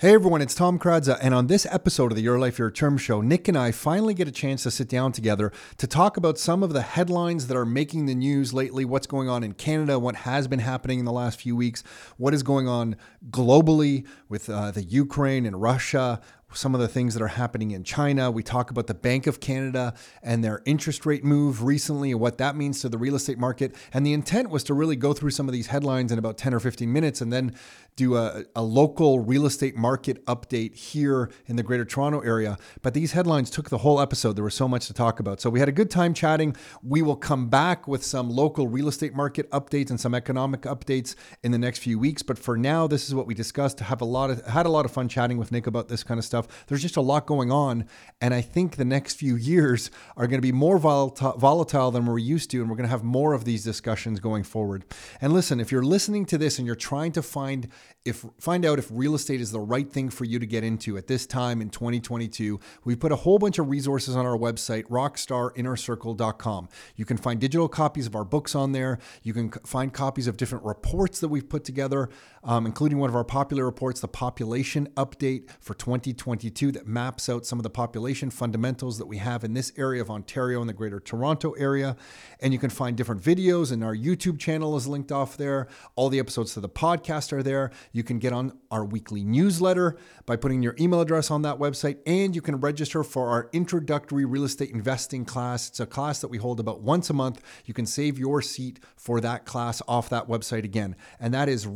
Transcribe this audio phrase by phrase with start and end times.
[0.00, 2.98] Hey everyone, it's Tom Karadza, and on this episode of the Your Life, Your Term
[2.98, 6.38] show, Nick and I finally get a chance to sit down together to talk about
[6.38, 9.98] some of the headlines that are making the news lately, what's going on in Canada,
[9.98, 11.82] what has been happening in the last few weeks,
[12.16, 12.94] what is going on
[13.30, 16.20] globally with uh, the Ukraine and Russia,
[16.54, 18.30] some of the things that are happening in China.
[18.30, 22.38] We talk about the Bank of Canada and their interest rate move recently and what
[22.38, 23.74] that means to the real estate market.
[23.92, 26.54] And the intent was to really go through some of these headlines in about 10
[26.54, 27.54] or 15 minutes and then
[27.98, 32.56] do a, a local real estate market update here in the Greater Toronto area.
[32.80, 34.36] But these headlines took the whole episode.
[34.36, 35.40] There was so much to talk about.
[35.40, 36.54] So we had a good time chatting.
[36.80, 41.16] We will come back with some local real estate market updates and some economic updates
[41.42, 42.22] in the next few weeks.
[42.22, 43.80] But for now, this is what we discussed.
[43.80, 46.18] Have a lot of had a lot of fun chatting with Nick about this kind
[46.18, 46.37] of stuff.
[46.66, 47.86] There's just a lot going on,
[48.20, 52.06] and I think the next few years are going to be more volatile, volatile than
[52.06, 54.84] we're used to, and we're going to have more of these discussions going forward.
[55.20, 57.68] And listen, if you're listening to this and you're trying to find
[58.08, 60.96] if find out if real estate is the right thing for you to get into
[60.96, 64.84] at this time in 2022, we've put a whole bunch of resources on our website,
[64.84, 66.68] rockstarinnercircle.com.
[66.96, 68.98] You can find digital copies of our books on there.
[69.22, 72.08] You can find copies of different reports that we've put together,
[72.44, 77.46] um, including one of our popular reports, the Population Update for 2022, that maps out
[77.46, 80.74] some of the population fundamentals that we have in this area of Ontario and the
[80.74, 81.96] Greater Toronto area.
[82.40, 85.68] And you can find different videos, and our YouTube channel is linked off there.
[85.96, 87.70] All the episodes to the podcast are there.
[87.92, 91.98] You can get on our weekly newsletter by putting your email address on that website,
[92.06, 95.68] and you can register for our introductory real estate investing class.
[95.68, 97.40] It's a class that we hold about once a month.
[97.64, 101.66] You can save your seat for that class off that website again, and that is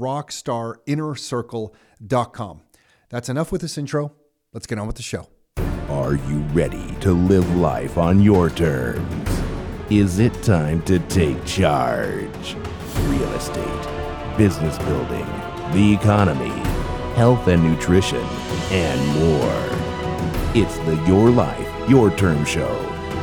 [0.53, 2.61] rockstarinnercircle.com.
[3.11, 4.13] That's enough with this intro.
[4.53, 5.29] Let's get on with the show.
[5.89, 9.29] Are you ready to live life on your terms?
[9.91, 12.57] Is it time to take charge?
[13.05, 15.27] Real estate, business building
[15.73, 16.51] the economy,
[17.15, 18.23] health and nutrition,
[18.71, 19.69] and more.
[20.55, 22.79] It's the Your Life, Your Term Show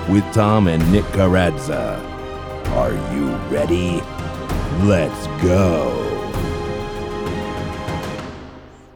[0.09, 2.03] with Tom and Nick Karadza.
[2.71, 4.01] Are you ready?
[4.83, 5.98] Let's go.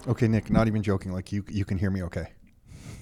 [0.07, 1.11] Okay, Nick, not even joking.
[1.11, 2.27] Like you, you can hear me okay.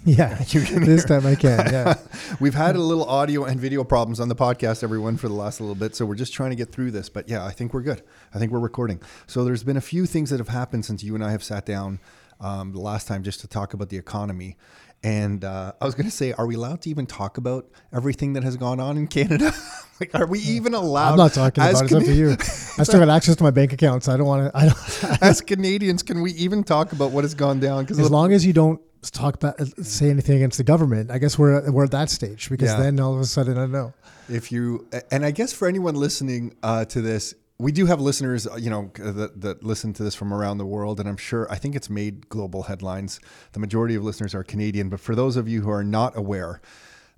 [0.03, 1.71] Yeah, this time I can.
[1.71, 1.93] Yeah,
[2.39, 5.61] we've had a little audio and video problems on the podcast, everyone, for the last
[5.61, 5.95] little bit.
[5.95, 7.07] So we're just trying to get through this.
[7.07, 8.01] But yeah, I think we're good.
[8.33, 8.99] I think we're recording.
[9.27, 11.67] So there's been a few things that have happened since you and I have sat
[11.67, 11.99] down
[12.39, 14.57] um, the last time just to talk about the economy.
[15.03, 18.33] And uh, I was going to say, are we allowed to even talk about everything
[18.33, 19.51] that has gone on in Canada?
[19.99, 21.13] like, are we even allowed?
[21.13, 21.85] I'm not talking about it.
[21.85, 22.31] It's up to you.
[22.77, 24.57] I still got access to my bank account, so I don't want to.
[24.57, 25.21] I don't.
[25.23, 27.83] as Canadians, can we even talk about what has gone down?
[27.83, 28.79] Because as long as you don't
[29.09, 31.09] talk about say anything against the government.
[31.09, 32.79] I guess we're we're at that stage because yeah.
[32.79, 33.93] then all of a sudden I know.
[34.29, 38.47] If you and I guess for anyone listening uh, to this, we do have listeners,
[38.47, 41.49] uh, you know, that, that listen to this from around the world, and I'm sure
[41.51, 43.19] I think it's made global headlines.
[43.51, 46.59] The majority of listeners are Canadian, but for those of you who are not aware,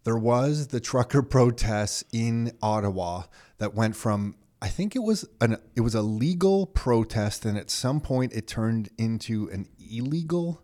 [0.03, 3.23] there was the trucker protests in Ottawa
[3.57, 7.69] that went from I think it was an it was a legal protest, and at
[7.69, 10.61] some point it turned into an illegal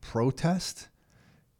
[0.00, 0.88] protest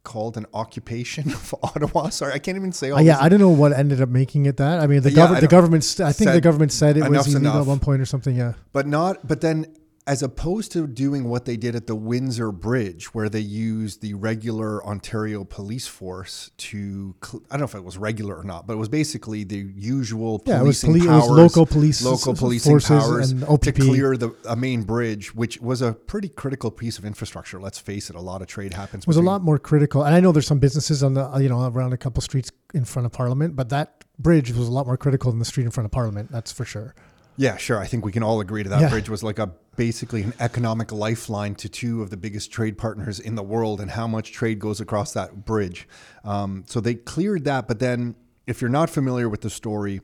[0.03, 2.09] called an occupation of Ottawa.
[2.09, 2.91] Sorry, I can't even say.
[2.91, 4.79] All uh, yeah, I don't know what ended up making it that.
[4.79, 5.99] I mean, the, yeah, gov- the government.
[5.99, 7.61] I think the government said it was illegal enough.
[7.61, 8.35] at one point or something.
[8.35, 9.27] Yeah, but not.
[9.27, 9.75] But then
[10.05, 14.13] as opposed to doing what they did at the Windsor Bridge, where they used the
[14.13, 18.73] regular Ontario police force to, I don't know if it was regular or not, but
[18.73, 22.01] it was basically the usual yeah, policing it was, poli- powers, it was local police,
[22.03, 26.97] local policing powers to clear the a main bridge, which was a pretty critical piece
[26.97, 27.59] of infrastructure.
[27.59, 29.03] Let's face it, a lot of trade happens.
[29.03, 31.31] It was between, a lot more critical, and I know there's some businesses on the
[31.37, 34.71] you know around a couple streets in front of Parliament, but that bridge was a
[34.71, 36.29] lot more critical than the street in front of Parliament.
[36.29, 36.93] That's for sure.
[37.37, 37.79] Yeah, sure.
[37.79, 38.81] I think we can all agree to that.
[38.81, 38.89] Yeah.
[38.89, 43.19] Bridge was like a basically an economic lifeline to two of the biggest trade partners
[43.19, 45.87] in the world and how much trade goes across that bridge.
[46.23, 47.67] Um, so they cleared that.
[47.67, 50.01] But then, if you're not familiar with the story,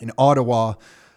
[0.00, 0.74] in Ottawa,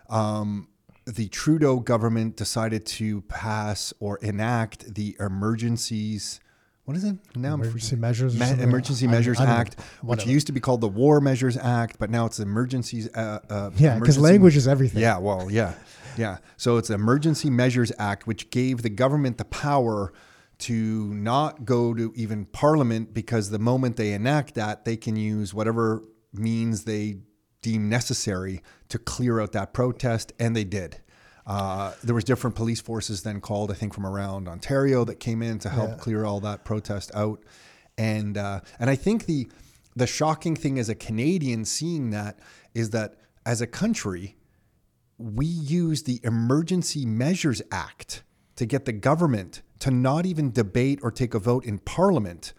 [0.10, 0.68] um,
[1.06, 6.40] the Trudeau government decided to pass or enact the emergencies
[6.86, 7.56] what is it now?
[7.56, 8.40] Emergency Measures.
[8.40, 11.98] Me- Emergency Measures I, I Act, which used to be called the War Measures Act,
[12.00, 13.14] but now it's Emergencies.
[13.14, 15.02] Uh, uh, yeah, because language is everything.
[15.02, 15.74] Yeah, well, yeah,
[16.16, 16.38] yeah.
[16.58, 20.14] So it's Emergency Measures Act, which gave the government the power
[20.58, 25.54] to not go to even Parliament because the moment they enact that, they can use
[25.54, 26.04] whatever
[26.34, 27.18] means they
[27.62, 31.02] deem necessary to clear out that protest, and they did.
[31.46, 35.44] Uh, there was different police forces then called, I think, from around Ontario that came
[35.44, 35.98] in to help yeah.
[35.98, 37.44] clear all that protest out.
[37.98, 39.48] And uh, and I think the
[39.96, 42.40] the shocking thing as a Canadian seeing that
[42.74, 43.16] is that
[43.46, 44.36] as a country,
[45.18, 48.24] we use the Emergency Measures Act
[48.56, 52.54] to get the government to not even debate or take a vote in parliament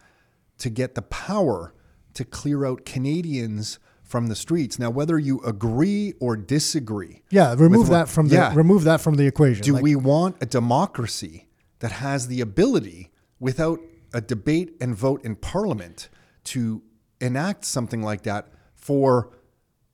[0.59, 1.73] to get the power
[2.13, 4.79] to clear out Canadians from the streets.
[4.79, 8.53] Now, whether you agree or disagree, Yeah, remove that from the Yeah.
[8.55, 9.63] remove that from the equation.
[9.63, 11.47] do Like, we want a democracy
[11.79, 13.79] that has the ability, without
[14.13, 16.09] a debate and vote in parliament,
[16.45, 16.81] to
[17.19, 19.29] enact something like that for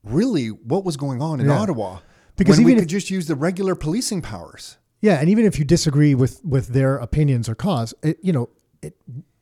[0.04, 1.58] really what was going on in Yeah.
[1.58, 1.98] Ottawa?
[2.36, 4.76] Because when we could if- just use the regular policing powers.
[5.00, 8.48] Yeah, and even if you disagree with with their opinions or cause, it, you know,
[8.80, 8.96] it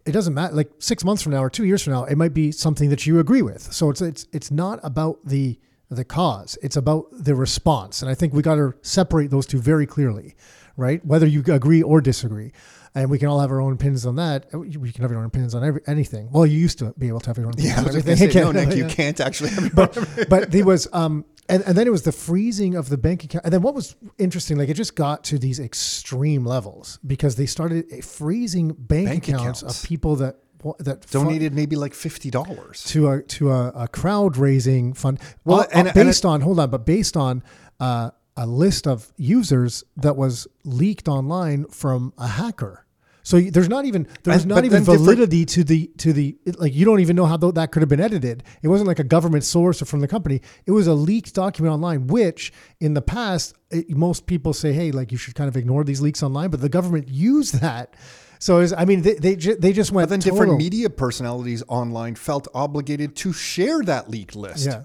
[0.04, 0.54] it doesn't matter.
[0.54, 3.06] Like six months from now or two years from now, it might be something that
[3.06, 3.72] you agree with.
[3.72, 5.58] So it's it's it's not about the
[5.90, 8.02] the cause; it's about the response.
[8.02, 10.34] And I think we got to separate those two very clearly,
[10.76, 11.04] right?
[11.04, 12.52] Whether you agree or disagree,
[12.94, 14.46] and we can all have our own opinions on that.
[14.52, 16.30] We can have our own opinions on every, anything.
[16.30, 18.16] Well, you used to be able to have your own opinions Yeah, on everything.
[18.16, 21.76] say, no, Can't- Nick, you can't actually have but but there was um and, and
[21.76, 24.68] then it was the freezing of the bank account and then what was interesting like
[24.68, 29.82] it just got to these extreme levels because they started freezing bank, Bank accounts, accounts.
[29.82, 30.36] of people that
[30.78, 32.86] that donated maybe like $50.
[32.92, 36.40] to a to a, a crowd raising fund well Well, and- uh, and based on
[36.42, 37.42] hold on but based on
[37.80, 42.86] uh, a list of users that was leaked online from a hacker
[43.24, 46.98] so there's not even there's not even validity to the to the like you don't
[47.00, 49.84] even know how that could have been edited it wasn't like a government source or
[49.84, 54.26] from the company it was a leaked document online which in the past it, most
[54.26, 57.08] people say hey like you should kind of ignore these leaks online but the government
[57.08, 57.94] used that
[58.40, 60.90] so it's, I mean they they, ju- they just went But then total- different media
[60.90, 64.66] personalities online felt obligated to share that leaked list.
[64.66, 64.82] yeah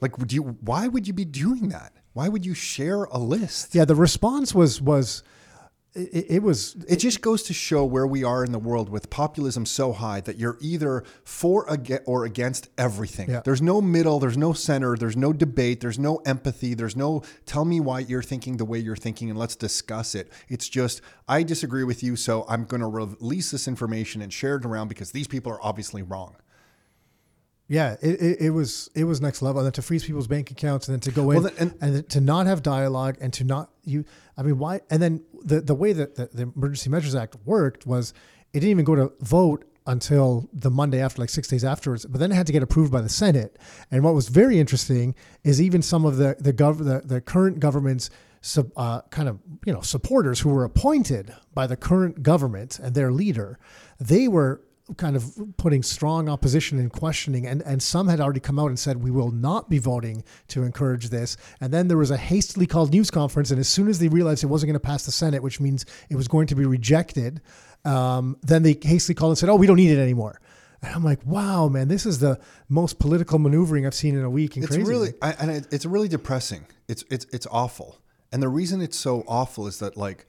[0.00, 0.42] Like, would you?
[0.60, 1.92] Why would you be doing that?
[2.14, 3.74] Why would you share a list?
[3.74, 5.24] Yeah, the response was was
[5.94, 9.10] it, it was It just goes to show where we are in the world with
[9.10, 11.68] populism so high that you're either for
[12.06, 13.30] or against everything.
[13.30, 13.42] Yeah.
[13.44, 17.64] There's no middle, there's no center, there's no debate, there's no empathy, there's no tell
[17.64, 20.30] me why you're thinking the way you're thinking and let's discuss it.
[20.48, 24.56] It's just I disagree with you, so I'm going to release this information and share
[24.56, 26.36] it around because these people are obviously wrong.
[27.68, 29.60] Yeah it, it, it was it was next level.
[29.60, 32.08] And then to freeze people's bank accounts and then to go in Well, then- and,
[32.10, 34.04] to not have dialogue and to not you
[34.36, 37.86] I mean why and then the the way that the, the Emergency Measures Act worked
[37.86, 38.12] was
[38.52, 42.18] it didn't even go to vote until the Monday after like six days afterwards but
[42.20, 43.58] then it had to get approved by the Senate.
[43.90, 47.60] And what was very interesting is even some of the the gov the, the current
[47.60, 52.78] government's sub, uh, kind of you know supporters who were appointed by the current government
[52.78, 53.58] and their leader
[53.98, 54.60] they were
[54.98, 58.78] kind of putting strong opposition and questioning and, and some had already come out and
[58.78, 62.66] said we will not be voting to encourage this and then there was a hastily
[62.66, 65.10] called news conference and as soon as they realized it wasn't going to pass the
[65.10, 67.40] senate which means it was going to be rejected
[67.86, 70.38] um, then they hastily called and said oh we don't need it anymore
[70.82, 72.38] and i'm like wow man this is the
[72.68, 75.66] most political maneuvering i've seen in a week and It's crazy really, I, and it,
[75.70, 76.66] it's really depressing.
[76.88, 77.98] It's it's it's awful.
[78.34, 80.26] And the reason it's so awful is that, like,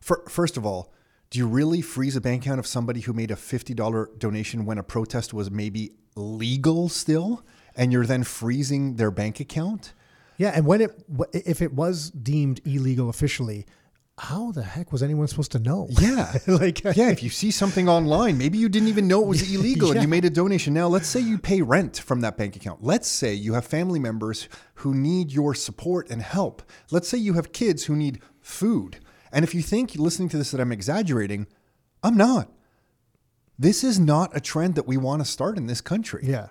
[0.00, 0.92] for, first of all,
[1.30, 4.64] do you really freeze a bank account of somebody who made a fifty dollar donation
[4.64, 7.44] when a protest was maybe legal still,
[7.76, 9.94] and you're then freezing their bank account?
[10.40, 10.90] yeah and when it
[11.32, 13.66] if it was deemed illegal officially
[14.20, 16.32] how the heck was anyone supposed to know Yeah.
[16.46, 19.92] like yeah, if you see something online, maybe you didn't even know it was illegal
[19.92, 20.74] and you made a donation.
[20.74, 22.82] Now, let's say you pay rent from that bank account.
[22.82, 26.62] Let's say you have family members who need your support and help.
[26.90, 28.98] Let's say you have kids who need food.
[29.32, 31.46] And if you think listening to this that I'm exaggerating,
[32.02, 32.50] I'm not.
[33.58, 36.22] This is not a trend that we want to start in this country.
[36.24, 36.48] yeah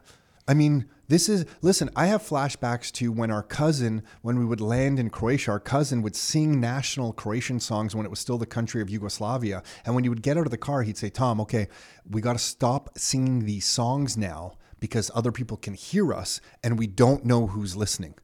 [0.47, 4.61] I mean, this is listen, I have flashbacks to when our cousin, when we would
[4.61, 8.45] land in Croatia, our cousin would sing national Croatian songs when it was still the
[8.45, 9.61] country of Yugoslavia.
[9.85, 11.67] And when he would get out of the car, he'd say, Tom, okay,
[12.09, 16.79] we got to stop singing these songs now because other people can hear us and
[16.79, 18.15] we don't know who's listening.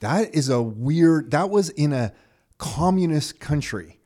[0.00, 2.12] That is a weird, that was in a
[2.58, 4.00] communist country.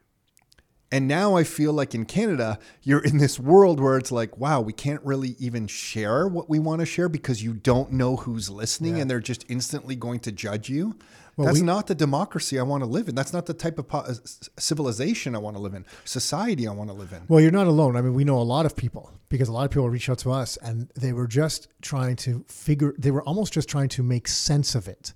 [0.93, 4.61] And now I feel like in Canada, you're in this world where it's like, wow,
[4.61, 8.51] we can't really even share what we want to share because you don't know who's
[8.51, 10.99] listening and they're just instantly going to judge you.
[11.39, 13.15] That's we- not the democracy I want to live in.
[13.15, 14.15] That's not the type of po- uh,
[14.59, 17.23] civilization I want to live in, society I want to live in.
[17.29, 17.97] Well, you're not alone.
[17.97, 20.19] I mean, we know a lot of people because a lot of people reach out
[20.19, 24.03] to us and they were just trying to figure, they were almost just trying to
[24.03, 25.15] make sense of it.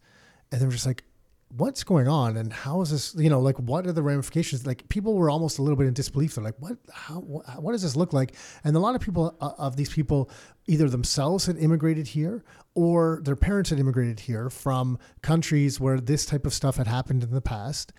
[0.52, 1.02] And they were just like,
[1.56, 2.36] what's going on?
[2.36, 4.66] And how is this, you know, like, what are the ramifications?
[4.66, 6.34] Like, people were almost a little bit in disbelief.
[6.34, 8.34] They're like, what, how, what, what does this look like?
[8.64, 10.30] And a lot of people, uh, of these people,
[10.66, 12.44] either themselves had immigrated here
[12.74, 17.22] or their parents had immigrated here from countries where this type of stuff had happened
[17.22, 17.92] in the past.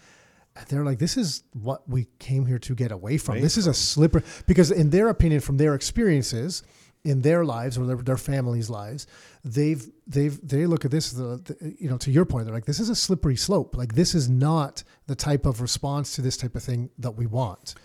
[0.56, 3.42] And they're like, this is what we came here to get away from.
[3.42, 6.64] this is a slipper because, in their opinion, from their experiences,
[7.06, 9.08] in their lives or their, their families' lives,
[9.44, 12.80] they've they've they look at this the- you know to your point they're like this
[12.80, 16.56] is a slippery slope like this is not the type of response to this type
[16.56, 17.76] of thing that we want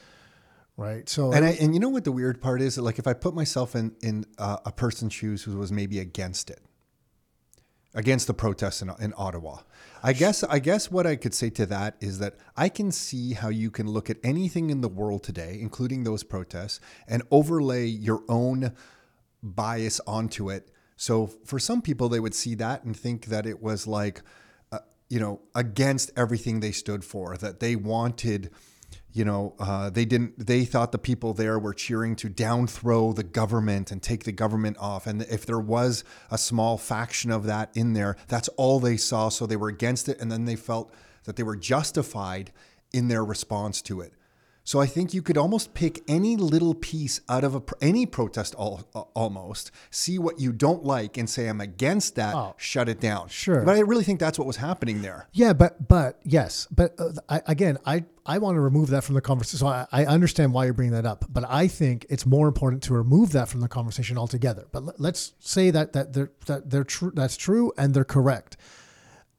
[0.76, 2.78] right so And I, and you know what the weird part is?
[2.78, 6.48] Like if I put myself in in uh, a person's shoes who was maybe against
[6.50, 6.60] it,
[7.94, 9.58] against the protests in, in Ottawa,
[10.02, 13.34] I guess I guess what I could say to that is that I can see
[13.34, 17.84] how you can look at anything in the world today, including those protests, and overlay
[17.84, 18.72] your own
[19.42, 20.70] bias onto it.
[20.96, 24.22] So for some people, they would see that and think that it was like,
[24.70, 28.50] uh, you know, against everything they stood for, that they wanted
[29.12, 30.46] you know, uh, they didn't.
[30.46, 34.76] They thought the people there were cheering to downthrow the government and take the government
[34.78, 35.06] off.
[35.06, 39.28] And if there was a small faction of that in there, that's all they saw.
[39.28, 40.94] So they were against it, and then they felt
[41.24, 42.52] that they were justified
[42.92, 44.12] in their response to it.
[44.70, 48.54] So I think you could almost pick any little piece out of a, any protest,
[48.54, 48.86] all,
[49.16, 52.36] almost see what you don't like and say I'm against that.
[52.36, 52.54] Oh.
[52.56, 53.26] shut it down.
[53.30, 53.64] Sure.
[53.64, 55.26] but I really think that's what was happening there.
[55.32, 59.16] Yeah, but but yes, but uh, I, again, I I want to remove that from
[59.16, 59.58] the conversation.
[59.58, 62.84] So I, I understand why you're bringing that up, but I think it's more important
[62.84, 64.68] to remove that from the conversation altogether.
[64.70, 67.10] But let- let's say that that they're that they're true.
[67.12, 68.56] That's true, and they're correct.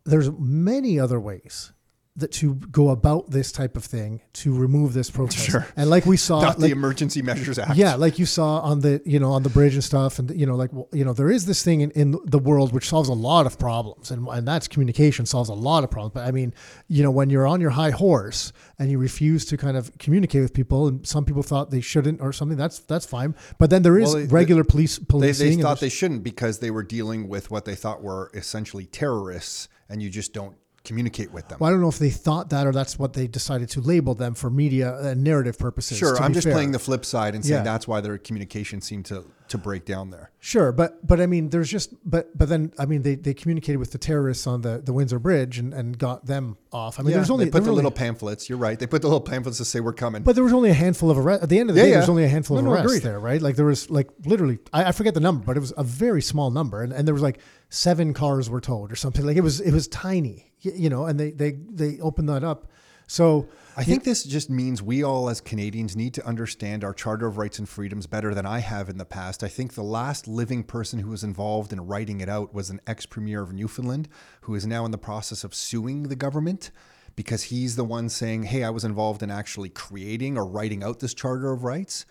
[0.04, 1.72] There's many other ways
[2.18, 5.50] that to go about this type of thing to remove this protest.
[5.50, 5.66] Sure.
[5.78, 7.78] And like we saw, like, the Emergency Measures Act.
[7.78, 10.46] yeah, like you saw on the you know on the bridge and stuff, and you
[10.46, 13.08] know like well, you know there is this thing in, in the world which solves
[13.08, 16.14] a lot of problems, and and that's communication solves a lot of problems.
[16.14, 16.54] But I mean,
[16.90, 20.42] you know, when you're on your high horse and you refuse to kind of communicate
[20.42, 23.36] with people, and some people thought they shouldn't or something, that's that's fine.
[23.58, 25.48] But then there is Well, they- regular police policing.
[25.48, 28.86] they and thought they shouldn't because they were dealing with what they thought were essentially
[28.86, 31.58] terrorists, and you just don't communicate with them.
[31.60, 34.16] well, I don't know if they thought that or that's what they decided to label
[34.16, 35.98] them for media and narrative purposes.
[35.98, 36.54] sure, I'm just fair.
[36.54, 37.64] playing the flip side and saying Yeah.
[37.64, 40.32] that's why their communication seemed to to break down there.
[40.40, 43.78] Sure, but but I mean, there's just but but then I mean, they, they communicated
[43.80, 47.00] with the terrorists on the, the Windsor Bridge and, and got them off.
[47.00, 48.48] I mean, there's only they put the little only, pamphlets.
[48.50, 48.80] You're right.
[48.80, 50.24] They put the little pamphlets to say we're coming.
[50.24, 51.44] but there was only a handful of arrests.
[51.44, 51.98] At the end of the Yeah, day, yeah.
[51.98, 53.42] there's only a handful No, of no, arrests there, right?
[53.42, 56.22] Like there was like literally, I, I forget the number, but it was a very
[56.22, 57.40] small number, and, and there was like
[57.72, 59.26] seven cars were towed or something.
[59.26, 62.68] Like it was it was tiny, you know, and they they they opened that up.
[63.08, 67.28] So I think this just means we all, as Canadians, need to understand our Charter
[67.28, 69.44] of Rights and Freedoms better than I have in the past.
[69.44, 72.80] I think the last living person who was involved in writing it out was an
[72.88, 74.08] ex premier of Newfoundland
[74.42, 76.72] who is now in the process of suing the government
[77.18, 81.00] because he's the one saying, Hey, I was involved in actually creating or writing out
[81.00, 82.06] this Charter of Rights.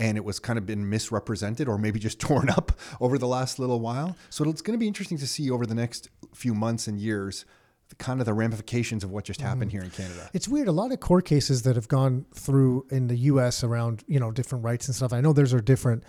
[0.00, 3.58] And it was kind of been misrepresented or maybe just torn up over the last
[3.58, 4.16] little while.
[4.30, 7.44] So it's going to be interesting to see over the next few months and years
[7.90, 9.78] the kind of the ramifications of what just happened mm-hmm.
[9.78, 10.30] here in Canada.
[10.32, 10.68] It's weird.
[10.68, 13.62] A lot of court cases that have gone through in the U.S.
[13.62, 15.12] around you know different rights and stuff.
[15.12, 16.04] I know theirs are different.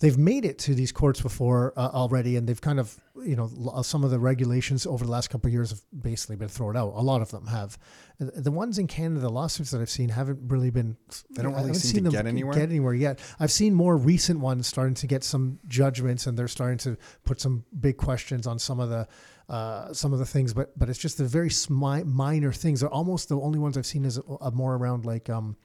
[0.00, 3.48] They've made it to these courts before uh, already, and they've kind of you know
[3.82, 6.92] some of the regulations over the last couple of years have basically been thrown out.
[6.94, 7.78] A lot of them have.
[8.18, 10.96] The ones in Canada, the lawsuits that I've seen haven't really been.
[11.30, 12.54] They don't really seem seen to them get anywhere?
[12.54, 13.20] Get anywhere yet?
[13.40, 17.40] I've seen more recent ones starting to get some judgments, and they're starting to put
[17.40, 19.08] some big questions on some of the
[19.48, 22.80] uh, some of the things, but but it's just the very smi- minor things.
[22.80, 25.56] They're almost the only ones I've seen is uh, more around like um,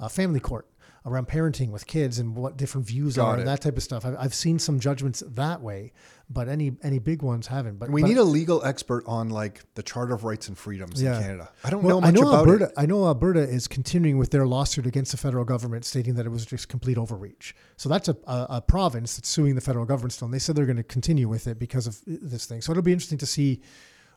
[0.00, 0.66] uh, family court,
[1.06, 3.38] around parenting with kids and what different views Got are it.
[3.40, 4.04] and that type of stuff.
[4.04, 5.92] I've, I've seen some judgments that way,
[6.28, 7.78] but any any big ones haven't.
[7.78, 11.00] But We but- need a legal expert on like the Charter of Rights and Freedoms
[11.02, 11.16] Yeah.
[11.16, 11.50] in Canada.
[11.64, 12.64] I don't Well, know much I know about Alberta.
[12.66, 12.72] it.
[12.76, 16.30] I know Alberta is continuing with their lawsuit against the federal government, stating that it
[16.30, 17.54] was just complete overreach.
[17.76, 20.56] So that's a, a, a province that's suing the federal government still, and they said
[20.56, 22.60] they're going to continue with it because of this thing.
[22.60, 23.62] So it'll be interesting to see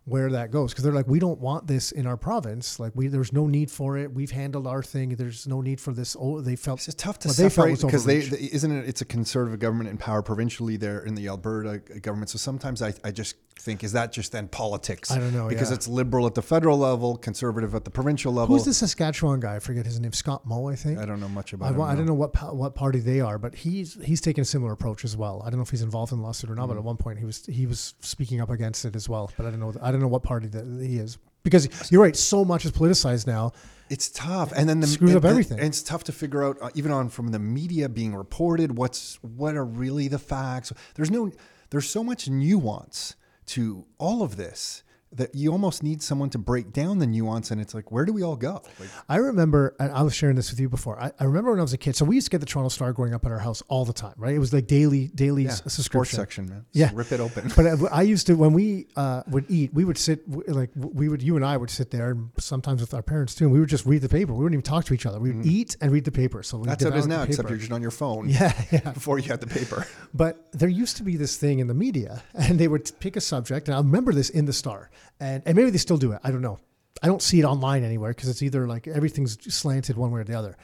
[0.06, 2.80] where that goes because they're like, we don't want this in our province.
[2.80, 4.12] Like we, there's no need for it.
[4.12, 5.10] We've handled our thing.
[5.10, 6.18] There's no need for this.
[6.20, 8.90] Oh, they felt It's tough to felt separate because they, they- isn't it?
[8.90, 12.30] It's a conservative government in power provincially there in the Alberta government.
[12.32, 15.12] So sometimes I, I just think is that just then politics?
[15.12, 15.76] I don't know, because yeah.
[15.76, 18.56] it's liberal at the federal level, conservative at the provincial level.
[18.56, 19.58] Who's the Saskatchewan guy?
[19.58, 20.14] I forget his name.
[20.14, 20.98] Scott Moe, I think.
[20.98, 21.68] I don't know much about.
[21.68, 24.46] I, him, I don't know what what party they are, but he's he's taken a
[24.46, 25.44] similar approach as well.
[25.46, 26.80] I don't know if he's involved in the lawsuit or not, but Mm-hmm.
[26.80, 29.30] at one point he was he was speaking up against it as well.
[29.38, 32.16] But I don't know I don't know what party that he is because you're right.
[32.16, 33.52] So much is politicized now.
[33.90, 35.60] It's tough, and then the Screws up everything.
[35.60, 39.20] And it's tough to figure out, uh, even on from the media being reported, what's
[39.22, 40.72] what are really the facts.
[40.96, 41.30] There's no,
[41.72, 43.16] there's so much nuance
[43.48, 47.52] to all of this that you almost need someone to break down the nuance.
[47.52, 48.62] And it's like, where do we all go?
[48.80, 50.98] Like, I remember, and I was sharing this with you before.
[51.02, 51.96] I, I remember when I was a kid.
[51.98, 53.92] So we used to get the Toronto Star growing up at our house all the
[53.94, 54.34] time, right?
[54.34, 56.16] It was like daily, daily sports subscription.
[56.18, 56.66] section, man.
[56.72, 56.86] Yeah.
[56.86, 57.52] Just rip it open.
[57.56, 61.10] But I- I used to when we uh, would eat, we would sit like we
[61.10, 63.44] would you and I would sit there, and sometimes with our parents too.
[63.46, 64.32] And we would just read the paper.
[64.34, 65.20] We wouldn't even talk to each other.
[65.20, 66.42] We would eat and read the paper.
[66.44, 66.70] So Mm-hmm.
[66.70, 68.30] That's how it is now, except you're just on your phone.
[68.30, 68.80] yeah, yeah.
[68.94, 69.88] Before you had the paper.
[70.14, 73.22] But there used to be this thing in the media, and they would pick a
[73.22, 74.90] subject, and I remember this in the Star,
[75.20, 76.20] and and maybe they still do it.
[76.24, 76.60] I don't know.
[77.04, 80.24] I don't see it online anywhere because it's either like everything's slanted one way or
[80.24, 80.58] the other.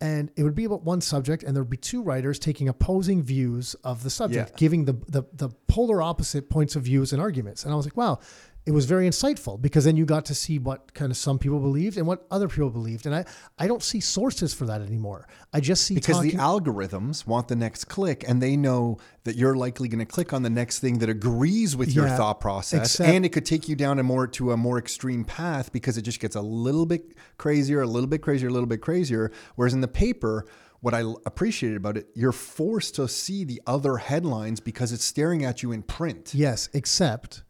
[0.00, 3.22] And it would be about one subject, and there would be two writers taking opposing
[3.22, 4.56] views of the subject, Yeah.
[4.56, 7.64] giving the, the the polar opposite points of views and arguments.
[7.64, 8.18] And I was like, wow,
[8.66, 11.60] it was very insightful because then you got to see what kind of some people
[11.60, 13.04] believed and what other people believed.
[13.04, 13.24] And I
[13.58, 15.28] I don't see sources for that anymore.
[15.52, 19.36] I just see Because talking, the algorithms want the next click and they know that
[19.36, 22.40] you're likely going to click on the next thing that agrees with your Yeah, thought
[22.40, 25.70] process except- and it could take you down a more to a more extreme path
[25.70, 28.80] because it just gets a little bit crazier, a little bit crazier, a little bit
[28.80, 30.46] crazier whereas in the paper
[30.80, 35.42] what I appreciated about it, you're forced to see the other headlines because it's staring
[35.42, 36.34] at you in print.
[36.34, 37.42] Yes, except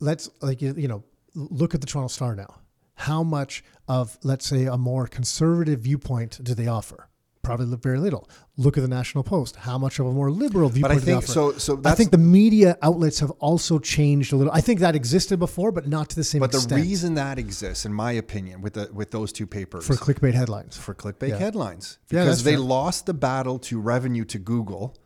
[0.00, 2.54] let's like you know look at the Toronto Star now.
[2.96, 7.08] How much of let's say a more conservative viewpoint do they offer?
[7.42, 8.26] Probably very little.
[8.56, 9.56] Look at the National Post.
[9.56, 10.82] How much of a more liberal viewpoint?
[10.82, 11.58] But I do they think offer?
[11.58, 11.58] so.
[11.58, 14.50] So I think the media outlets have also changed a little.
[14.52, 16.70] I think that existed before, but not to the same extent.
[16.70, 19.92] but the reason that exists, in my opinion, with the with those two papers, for
[19.94, 20.78] clickbait headlines.
[20.78, 21.36] for clickbait Yeah.
[21.38, 22.60] headlines because that's they fair.
[22.60, 24.96] lost the battle to revenue to Google.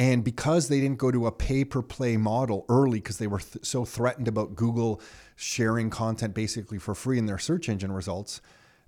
[0.00, 3.40] And because they didn't go to a pay per play model early because they were
[3.40, 4.98] th- so threatened about Google
[5.36, 8.40] sharing content basically for free in their search engine results,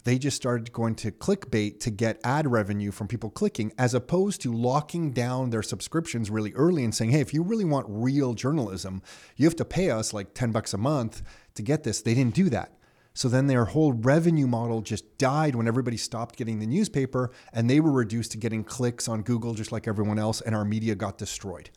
[0.04, 4.40] they just started going to clickbait to get ad revenue from people clicking as opposed
[4.40, 8.33] to locking down their subscriptions really early and saying, hey, if you really want real
[8.33, 9.02] journalism,
[9.37, 11.21] you have to pay us like 10 bucks a month
[11.57, 12.00] to get this.
[12.00, 12.73] They didn't do that.
[13.14, 17.69] So then their whole revenue model just died when everybody stopped getting the newspaper and
[17.69, 20.95] they were reduced to getting clicks on Google just like everyone else and our media
[20.95, 21.71] got destroyed.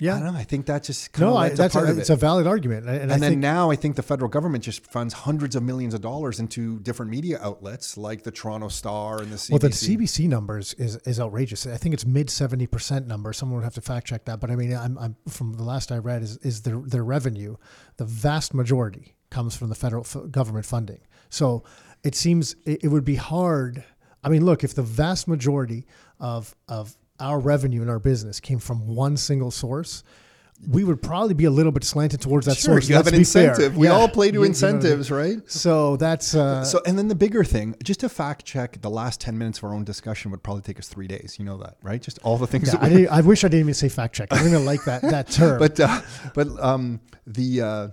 [0.00, 0.20] I Yeah.
[0.20, 0.38] don't know.
[0.38, 2.86] I think that just kind No, of I, that's a, of it's a valid argument,
[2.86, 5.56] and, and, and I then think now I think the federal government just funds hundreds
[5.56, 9.50] of millions of dollars into different media outlets like the Toronto Star and the CBC.
[9.50, 11.66] Well, the CBC numbers is, is outrageous.
[11.66, 13.32] I think it's mid seventy percent number.
[13.32, 15.90] Someone would have to fact check that, but I mean, I'm, I'm from the last
[15.90, 17.56] I read is is their their revenue,
[17.96, 21.00] the vast majority comes from the federal f- government funding.
[21.30, 21.64] So
[22.04, 23.84] it seems it, it would be hard.
[24.24, 25.86] I mean, look, if the vast majority
[26.20, 30.04] of of our revenue in our business came from one single source.
[30.68, 32.88] We would probably be a little bit slanted towards that Sure, source.
[32.88, 33.50] you have an be fair.
[33.50, 33.76] incentive.
[33.76, 33.92] We Yeah.
[33.92, 34.50] all play to You- you know I mean?
[34.50, 35.38] incentives, right?
[35.48, 39.20] So that's uh, So, and then the bigger thing, just to fact check the last
[39.20, 41.36] 10 minutes of our own discussion would probably take us three days.
[41.38, 42.02] You know that, right?
[42.02, 44.32] Just all the things yeah, I, I wish I didn't even say fact check.
[44.32, 45.60] I don't even like that that term.
[45.60, 46.00] but uh,
[46.34, 47.88] but um, the uh,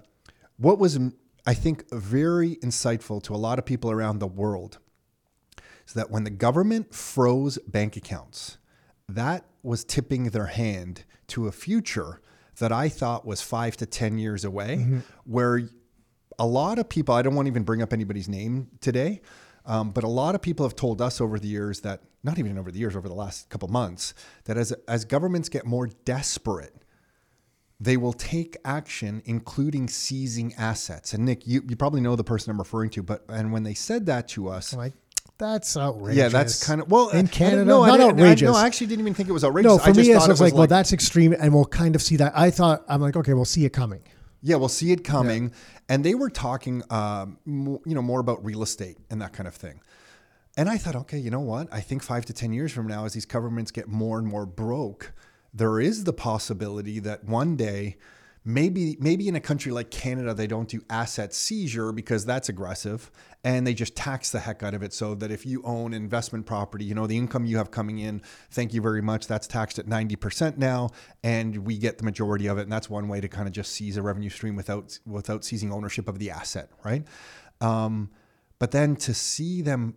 [0.58, 0.98] what was
[1.46, 4.80] I think very insightful to a lot of people around the world
[5.88, 8.58] is that when the government froze bank accounts,
[9.08, 12.22] that was tipping their hand to a future
[12.58, 15.62] that I thought was five to ten years away, where
[16.40, 19.22] a lot of people I don't want to even bring up anybody's name today.
[19.68, 22.58] Um, but a lot of people have told us over the years that, not even
[22.58, 24.14] over the years, over the last couple months,
[24.46, 26.76] that as as governments get more desperate,
[27.86, 31.14] they will take action, including seizing assets.
[31.14, 33.74] And Nick, you, you probably know the person I'm referring to, but and when they
[33.76, 34.94] said that to us, like
[35.38, 36.18] that's outrageous.
[36.18, 37.64] yeah, that's kind of well in Canada.
[37.64, 38.48] No, I not I- outrageous.
[38.48, 39.70] no, I actually didn't even think it was outrageous.
[39.72, 41.66] no, for I just me, thought it it was like, well, that's extreme, and we'll
[41.66, 42.34] kind of see that.
[42.36, 44.02] I thought I'm like, okay, we'll see it coming.
[44.42, 45.52] Yeah, we'll see it coming.
[45.90, 49.56] And they were talking, um, you know, more about real estate and that kind of
[49.56, 49.82] thing.
[50.58, 51.68] And I thought, okay, you know what?
[51.72, 54.46] I think five to ten years from now, as these governments get more and more
[54.46, 55.14] broke,
[55.56, 57.96] there is the possibility that one day,
[58.44, 63.10] maybe maybe in a country like Canada, they don't do asset seizure because that's aggressive,
[63.44, 64.94] and they just tax the heck out of it.
[64.94, 68.22] So that if you own investment property, you know, the income you have coming in,
[68.52, 70.90] thank you very much, that's taxed at ninety percent now,
[71.24, 72.64] and we get the majority of it.
[72.64, 75.72] And that's one way to kind of just seize a revenue stream without without seizing
[75.72, 77.06] ownership of the asset, right?
[77.62, 78.12] Um,
[78.60, 79.96] but then to see them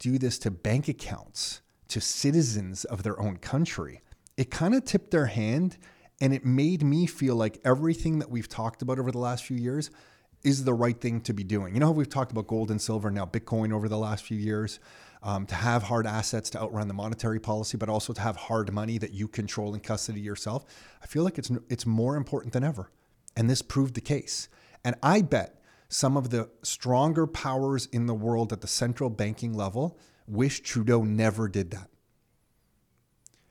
[0.00, 4.02] do this to bank accounts, to citizens of their own country,
[4.36, 5.78] it kind of tipped their hand
[6.20, 9.56] and it made me feel like everything that we've talked about over the last few
[9.56, 9.90] years
[10.42, 11.74] is the right thing to be doing.
[11.74, 14.38] You know how we've talked about gold and silver, now Bitcoin over the last few
[14.38, 14.78] years,
[15.22, 18.72] um, to have hard assets to outrun the monetary policy, but also to have hard
[18.72, 20.64] money that you control and custody yourself.
[21.02, 22.90] I feel like it's it's more important than ever,
[23.36, 24.48] and this proved the case.
[24.84, 29.52] And I bet some of the stronger powers in the world at the central banking
[29.52, 31.90] level wish Trudeau never did that.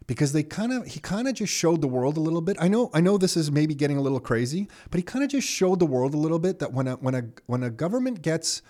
[0.07, 2.57] Because they kind of he kind of just showed the world a little bit.
[2.59, 5.31] I know I know this is maybe getting a little crazy, but he kind of
[5.31, 8.21] just showed the world a little bit that when a when a when a government
[8.21, 8.61] gets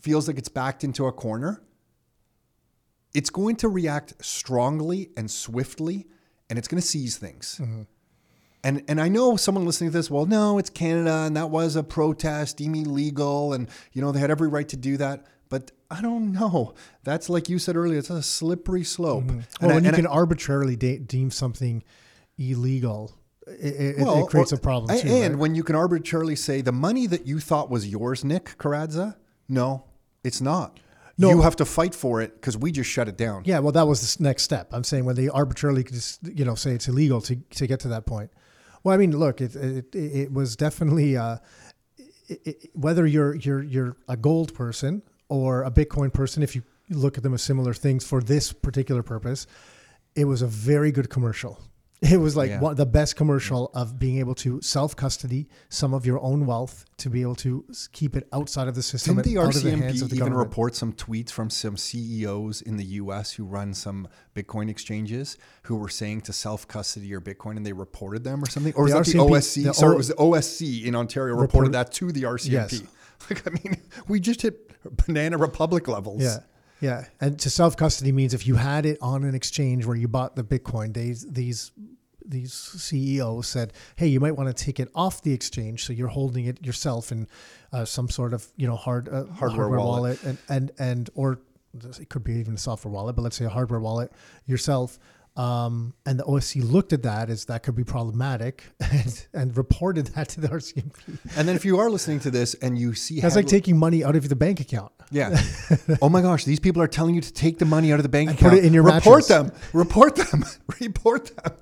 [0.00, 1.62] feels like it's backed into a corner,
[3.14, 6.06] it's going to react strongly and swiftly
[6.48, 7.58] and it's going to seize things.
[7.60, 7.82] Mm-hmm.
[8.64, 11.74] And and I know someone listening to this, well, no, it's Canada and that was
[11.74, 15.26] a protest, deemed illegal and you know they had every right to do that.
[15.92, 16.74] I don't know.
[17.04, 19.24] That's like you said earlier, it's a slippery slope.
[19.28, 21.82] And Well, I- when you and I- can arbitrarily de- deem something
[22.38, 23.12] illegal,
[23.46, 25.08] it, Well, it creates or- a problem too.
[25.08, 25.38] And right?
[25.40, 29.16] when you can arbitrarily say the money that you thought was yours, Nick Karadza,
[29.48, 29.84] no,
[30.24, 30.78] it's not.
[31.18, 31.28] No.
[31.28, 33.42] You have to fight for it because we just shut it down.
[33.44, 34.70] Yeah, well, that was the next step.
[34.72, 37.88] I'm saying when they arbitrarily just you know say it's illegal to to get to
[37.88, 38.30] that point.
[38.82, 41.36] Well, I mean, look, it it, it was definitely uh,
[42.74, 45.02] whether you're you're you're a gold person
[45.32, 49.02] or a Bitcoin person, if you look at them as similar things for this particular
[49.02, 49.46] purpose,
[50.14, 51.58] it was a very good commercial.
[52.02, 52.58] It was like Yeah.
[52.60, 56.84] one, the best commercial of being able to self custody some of your own wealth
[56.96, 59.14] to be able to keep it outside of the system.
[59.14, 60.48] Didn't the and out of the hands RCMP of the even government.
[60.48, 65.76] report some tweets from some CEOs in the US who run some Bitcoin exchanges who
[65.76, 68.74] were saying to self custody your Bitcoin and they reported them or something?
[68.74, 69.62] Or was The that the OSC?
[69.62, 72.50] the Sorry, O- it was the OSC in Ontario reported Reported- that to the RCMP.
[72.50, 72.82] Yes.
[73.30, 74.70] Like, I mean, we just hit
[75.06, 76.22] Banana Republic levels.
[76.22, 76.38] Yeah.
[76.80, 77.04] Yeah.
[77.20, 80.34] And to self custody means if you had it on an exchange where you bought
[80.34, 81.70] the Bitcoin, these these
[82.24, 86.08] these CEOs said, "Hey, you might want to take it off the exchange, so you're
[86.08, 87.28] holding it yourself in
[87.72, 90.22] uh, some sort of you know hard uh, Hardware wallet.
[90.24, 91.40] and and and or
[92.00, 94.12] it could be even a software wallet, but let's say a hardware wallet
[94.46, 94.98] yourself."
[95.34, 100.08] Um, and the OSC looked at that as that could be problematic and, and reported
[100.08, 101.18] that to the RCMP.
[101.38, 104.04] And then if you are listening to this and you see That's like taking money
[104.04, 104.92] out of the bank account.
[105.10, 105.40] Yeah.
[106.02, 108.10] oh my gosh, these people are telling you to take the money out of the
[108.10, 108.52] bank And account.
[108.52, 109.28] put it in your Report mattress.
[109.28, 109.52] them.
[109.72, 110.44] Report them.
[110.80, 111.52] Report them.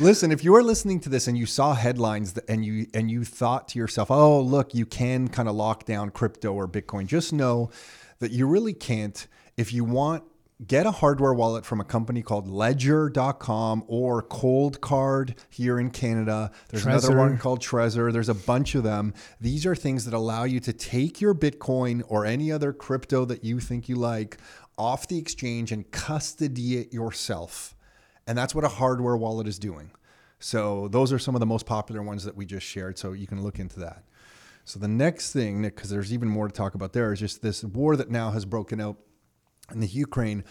[0.00, 3.10] Listen, if you are listening to this and you saw headlines that, and you and
[3.10, 7.06] you thought to yourself, "Oh, look, you can kind of lock down crypto or Bitcoin,"
[7.06, 7.70] just know
[8.18, 9.26] that you really can't.
[9.56, 10.24] If you want
[10.66, 16.86] get a hardware wallet from a company called ledger.com or Coldcard here in canada there's
[16.86, 18.12] another one called Trezor.
[18.12, 19.14] There's a bunch of them.
[19.40, 23.44] These are things that allow you to take your Bitcoin or any other crypto that
[23.44, 24.38] you think you like
[24.76, 27.76] off the exchange and custody it yourself.
[28.26, 29.90] And that's what a hardware wallet is doing.
[30.38, 32.98] So those are some of the most popular ones that we just shared.
[32.98, 34.04] So you can look into that.
[34.64, 37.42] So the next thing, Nick, because there's even more to talk about there, is just
[37.42, 38.96] this war that now has broken out
[39.72, 40.44] in the Ukraine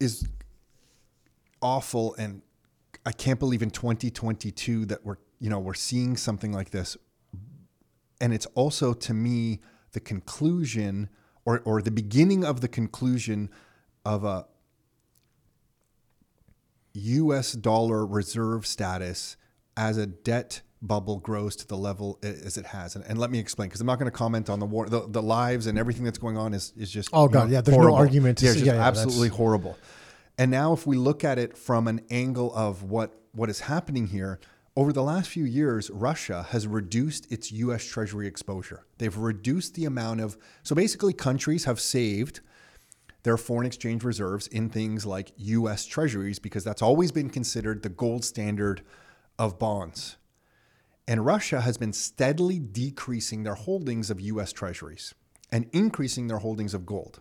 [0.00, 0.26] is
[1.60, 2.42] awful and
[3.04, 6.96] I can't believe in 2022 that we're you know we're seeing something like this.
[8.20, 9.60] And it's also to me
[9.92, 11.08] the conclusion
[11.44, 13.50] or or the beginning of the conclusion
[14.04, 14.46] of a
[16.94, 19.36] US dollar reserve status
[19.76, 23.38] as a debt bubble grows to the level as it has and, and let me
[23.38, 26.04] explain because I'm not going to comment on the war the, the lives and everything
[26.04, 28.50] that's going on is is just Oh, God, know, yeah, there's no argument to yeah,
[28.50, 29.78] it's just yeah, yeah, that's- absolutely horrible.
[30.38, 34.08] And now, if we look at it from an angle of what what is happening
[34.08, 34.40] here,
[34.74, 37.84] over the last few years, Russia has reduced its U.S.
[37.84, 38.86] Treasury exposure.
[38.98, 42.40] They've reduced the amount of so basically countries have saved
[43.22, 45.84] their foreign exchange reserves in things like U.S.
[45.86, 48.82] Treasuries because that's always been considered the gold standard
[49.38, 50.16] of bonds.
[51.12, 55.14] And Russia has been steadily decreasing their holdings of US Treasuries
[55.50, 57.20] and increasing their holdings of gold.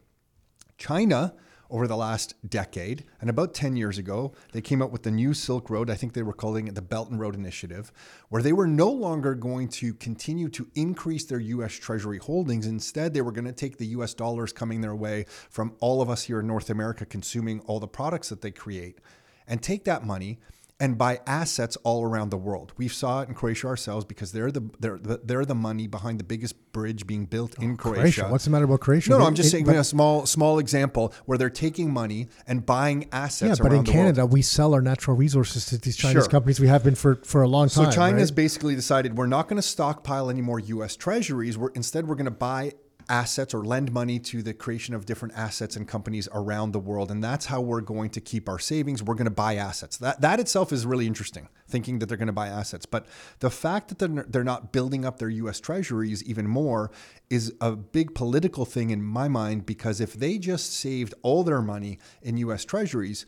[0.78, 1.34] China,
[1.70, 5.34] over the last decade, and about 10 years ago, they came out with the new
[5.34, 5.90] Silk Road.
[5.90, 7.92] I think they were calling it the Belt and Road Initiative,
[8.30, 12.68] where they were no longer going to continue to increase their US Treasury holdings.
[12.68, 16.10] Instead, they were going to take the US dollars coming their way from all of
[16.10, 19.00] us here in North America consuming all the products that they create
[19.48, 20.40] and take that money
[20.82, 22.74] and buy assets all around the world.
[22.76, 26.20] We saw it in Croatia ourselves because they're the they're the, they're the money behind
[26.20, 28.02] the biggest bridge being built in oh, Croatia.
[28.02, 28.28] Croatia.
[28.30, 29.12] What's the matter about Croatia?
[29.12, 32.30] No, no, I'm just it- saying but- a small small example where they're taking money
[32.48, 33.96] and buying assets Yeah, but in the world.
[33.96, 36.30] Canada, we sell our natural resources to these Chinese Sure.
[36.30, 36.60] companies.
[36.60, 37.86] We have been for, for a long time.
[37.86, 37.92] So.
[37.92, 38.36] China's right?
[38.36, 40.96] basically decided we're not going to stockpile any more U.S.
[40.96, 41.60] Treasuries.
[41.60, 42.74] We're instead we're going to buy
[43.12, 47.12] assets or lend money to the creation of different assets and companies around the world,
[47.12, 49.04] and that's how we're going to keep our savings.
[49.04, 49.98] We're going to buy assets.
[49.98, 51.50] That that itself is really interesting.
[51.68, 53.06] Thinking that they're going to buy assets, but
[53.40, 55.60] the fact that they're they're not building up their U.S.
[55.60, 56.90] Treasuries even more
[57.30, 61.62] is a big political thing in my mind because if they just saved all their
[61.62, 62.64] money in U.S.
[62.64, 63.26] Treasuries,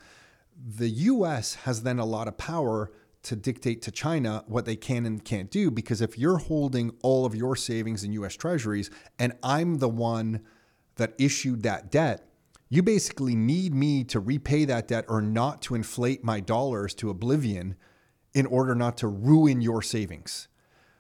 [0.55, 2.91] the US has then a lot of power
[3.23, 5.71] to dictate to China what they can and can't do.
[5.71, 10.41] Because if you're holding all of your savings in US treasuries and I'm the one
[10.95, 12.29] that issued that debt,
[12.73, 17.11] You basically need me to repay that debt or not to inflate my dollars to
[17.11, 17.75] oblivion
[18.33, 20.47] in order not to ruin your savings.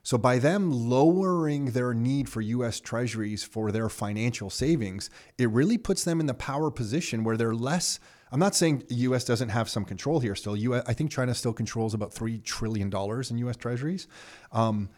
[0.03, 5.09] So, by them lowering their need for US treasuries for their financial savings,
[5.39, 7.99] it really puts them in the power position where they're less.
[8.33, 10.57] I'm not saying the US doesn't have some control here still.
[10.57, 14.07] US, I think China still controls about $3 trillion in US treasuries.
[14.51, 14.89] Um,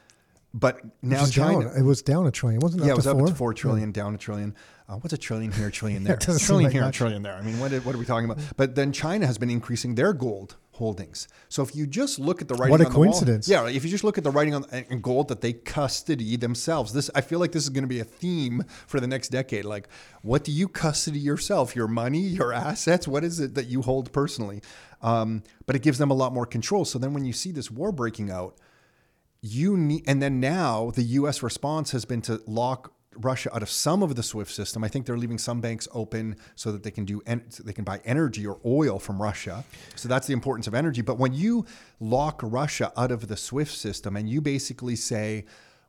[0.54, 1.66] but now China.
[1.66, 1.78] down.
[1.78, 2.86] It was down a trillion, wasn't it?
[2.86, 3.28] Yeah, it was to up four?
[3.28, 4.56] to four trillion, down a trillion.
[4.88, 6.16] Uh, what's a trillion here, a trillion there?
[6.16, 7.36] a trillion like here, a trillion there.
[7.36, 8.42] I mean, what, what are we talking about?
[8.56, 11.28] But then China has been increasing their gold holdings.
[11.50, 13.48] So if you just look at the writing What a on the wall- coincidence.
[13.48, 16.94] yeah, if you just look at the writing on in gold that they custody themselves,
[16.94, 19.66] this I feel like this is going to be a theme for the next decade.
[19.66, 19.88] Like,
[20.22, 21.76] what do you custody yourself?
[21.76, 23.08] Your money, your assets?
[23.08, 24.62] What is it that you hold personally?
[25.02, 26.86] Um, but it gives them a lot more control.
[26.86, 28.58] So then when you see this war breaking out,
[29.42, 31.44] you need, and then now the U.S.
[31.44, 34.84] response has been to lock Russia out of some of the SWIFT system.
[34.84, 37.74] I think they're leaving some banks open so that they can do en- so they
[37.74, 39.64] can buy energy or oil from Russia.
[39.96, 41.02] So that's the importance of energy.
[41.02, 41.66] But when you
[42.00, 45.46] lock Russia out of the SWIFT system and you basically say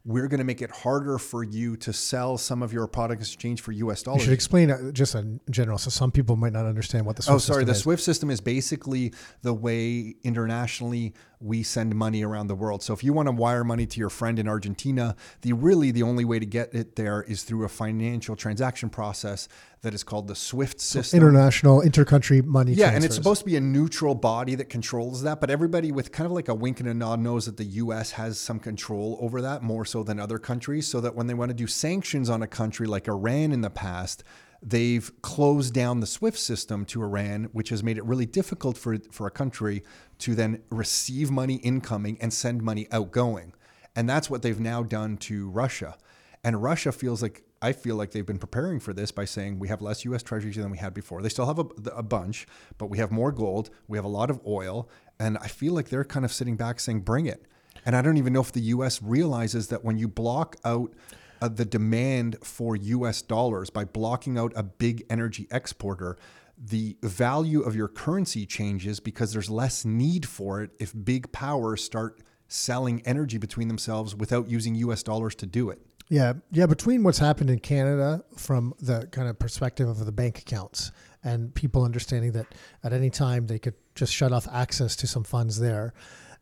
[0.06, 3.60] we're going to make it harder for you to sell some of your products exchange
[3.60, 4.02] for U.S.
[4.02, 4.22] You dollars.
[4.22, 7.28] should explain uh, just in general, so some people might not understand what the.
[7.28, 7.64] Oh, sorry.
[7.64, 7.80] The is.
[7.80, 9.12] SWIFT system is basically
[9.42, 12.82] the way internationally we send money around the world.
[12.82, 16.02] So if you want to wire money to your friend in Argentina, the really the
[16.02, 19.48] only way to get it there is through a financial transaction process
[19.82, 21.18] that is called the SWIFT system.
[21.18, 22.72] International intercountry money.
[22.72, 26.10] Yeah, and it's supposed to be a neutral body that controls that, but everybody with
[26.10, 29.18] kind of like a wink and a nod knows that the US has some control
[29.20, 32.30] over that more so than other countries, so that when they want to do sanctions
[32.30, 34.24] on a country like Iran in the past,
[34.62, 38.96] they've closed down the SWIFT system to Iran, which has made it really difficult for
[39.10, 39.82] for a country
[40.18, 43.52] to then receive money incoming and send money outgoing.
[43.94, 45.96] And that's what they've now done to Russia.
[46.44, 49.68] And Russia feels like I feel like they've been preparing for this by saying we
[49.68, 50.22] have less U.S.
[50.22, 51.22] treasuries than we had before.
[51.22, 51.66] They still have a,
[51.96, 53.70] a bunch, but we have more gold.
[53.88, 54.88] We have a lot of oil,
[55.18, 57.46] and I feel like they're kind of sitting back saying, "Bring it."
[57.84, 59.02] And I don't even know if the U.S.
[59.02, 60.92] realizes that when you block out
[61.40, 63.22] uh, the demand for U.S.
[63.22, 66.16] dollars by blocking out a big energy exporter,
[66.58, 71.84] the value of your currency changes because there's less need for it if big powers
[71.84, 75.80] start selling energy between themselves without using US dollars to do it.
[76.08, 76.66] Yeah, yeah.
[76.66, 80.92] Between what's happened in Canada from the kind of perspective of the bank accounts
[81.24, 82.46] and people understanding that
[82.84, 85.94] at any time they could just shut off access to some funds there,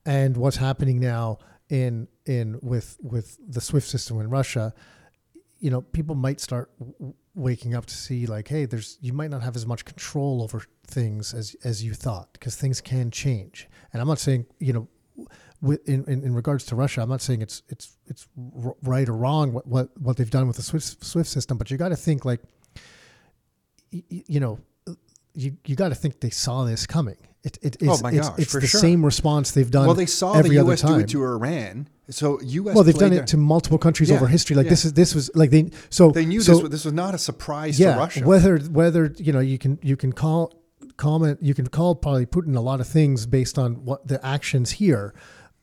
[0.04, 1.38] and what's happening now
[1.70, 4.74] in in with with the SWIFT system in Russia,
[5.60, 6.70] you know, people might start
[7.34, 10.62] waking up to see like, hey, there's you might not have as much control over
[10.86, 13.68] things as as you thought because things can change.
[13.92, 14.88] And I'm not saying you know
[15.60, 18.28] with, in, in, in regards to Russia, I'm not saying it's it's it's
[18.82, 21.76] right or wrong what, what what they've done with the Swift Swift system, but you
[21.76, 22.40] got to think like,
[23.92, 24.58] y- y- you know,
[25.34, 27.16] you you got to think they saw this coming.
[27.42, 28.80] It, it, it's, Oh my it's, gosh, it's for the sure.
[28.80, 29.86] same response they've done.
[29.86, 31.88] Well, they saw every the US do it to Iran.
[32.08, 34.56] So US Well, they've done it to multiple countries Yeah, over history.
[34.56, 34.70] Like yeah.
[34.70, 37.14] this is this was like they so They knew so, this was, this was not
[37.14, 38.24] a surprise yeah, to Russia.
[38.24, 40.54] Whether whether you know you can you can call
[40.96, 44.72] comment you can call probably Putin a lot of things based on what the actions
[44.72, 45.14] here,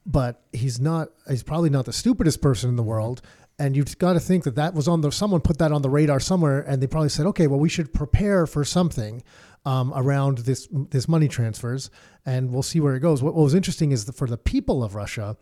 [0.06, 3.22] but he's not he's probably not the stupidest person in the world.
[3.60, 5.90] And you've got to think that that was on the someone put that on the
[5.90, 9.24] radar somewhere, and they probably said, okay, well we should prepare for something
[9.66, 11.90] um, around this this money transfers,
[12.26, 13.22] and we'll see where it goes.
[13.22, 15.38] What, what was interesting is that for the people of Russia,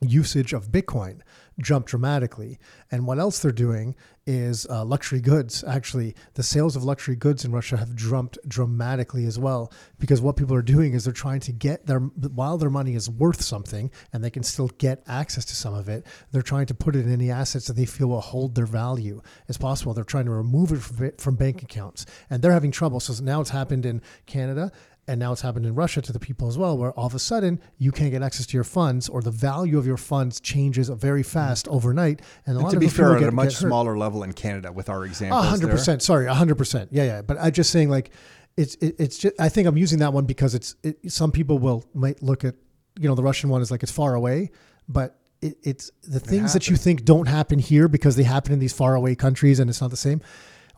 [0.00, 1.20] usage of Bitcoin
[1.60, 2.58] jumped dramatically.
[2.90, 3.94] And what else they're doing
[4.26, 5.64] is uh, luxury goods.
[5.64, 10.36] Actually, the sales of luxury goods in Russia have jumped dramatically as well because what
[10.36, 13.90] people are doing is they're trying to get their while their money is worth something
[14.12, 16.06] and they can still get access to some of it.
[16.32, 19.20] They're trying to put it in any assets that they feel will hold their value
[19.48, 19.94] as possible.
[19.94, 23.00] They're trying to remove it from, from bank accounts, and they're having trouble.
[23.00, 24.70] So now it's happened in Canada
[25.10, 27.18] and now it's happened in Russia to the people as well, where all of a
[27.18, 30.88] sudden you can't get access to your funds, or the value of your funds changes
[30.88, 32.22] very fast overnight.
[32.46, 34.70] And a And to of be fair, at get, a much smaller level in Canada
[34.70, 36.00] with our A hundred percent.
[36.02, 36.90] Sorry, hundred percent.
[36.92, 37.22] Yeah, yeah.
[37.22, 38.10] But I'm just saying like,
[38.56, 41.58] it's it, it's just I think I'm using that one because it's it, some people
[41.58, 42.54] will might look at
[42.98, 44.52] you know the Russian one is like it's far away,
[44.88, 48.60] but it, it's the things that you think don't happen here because they happen in
[48.60, 50.20] these far away countries and it's not the same.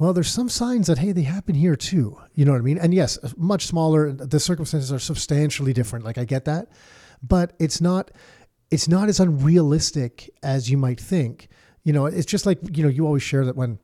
[0.02, 2.20] Well, there's some signs that hey, they happen here too.
[2.34, 2.76] You know what I mean?
[2.76, 4.10] And yes, much smaller.
[4.10, 6.04] The circumstances are substantially different.
[6.04, 6.72] Like I get that,
[7.22, 8.10] but it's not.
[8.72, 11.50] It's not as unrealistic as you might think.
[11.84, 13.78] You know, it's just like you know you always share that when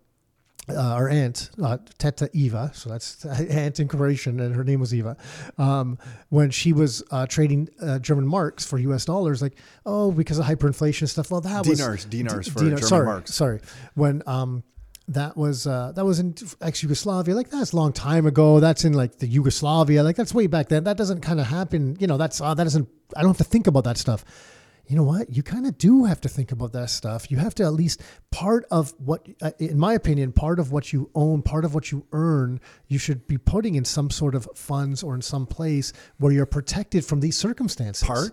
[0.68, 4.92] uh, our aunt, uh, Teta Eva, so that's aunt in Croatian, and her name was
[4.92, 5.16] Eva.
[5.56, 5.98] Um,
[6.30, 9.04] when she was uh, trading uh, German marks for U.S.
[9.04, 11.30] dollars, like oh, because of hyperinflation stuff.
[11.30, 13.34] Well, that was Dinars, dinars for dinar- German sorry, marks.
[13.34, 13.60] Sorry,
[13.94, 14.64] when um,
[15.08, 17.34] that was uh, that was in ex Yugoslavia.
[17.34, 18.60] Like that's a long time ago.
[18.60, 20.02] That's in like the Yugoslavia.
[20.02, 20.84] Like that's way back then.
[20.84, 21.96] That doesn't kind of happen.
[21.98, 22.88] You know, that's uh, that doesn't.
[23.16, 24.24] I don't have to think about that stuff.
[24.86, 25.34] You know what?
[25.34, 27.30] You kind of do have to think about that stuff.
[27.30, 30.94] You have to at least part of what, uh, in my opinion, part of what
[30.94, 34.48] you own, part of what you earn, you should be putting in some sort of
[34.54, 38.02] funds or in some place where you're protected from these circumstances.
[38.02, 38.32] Part?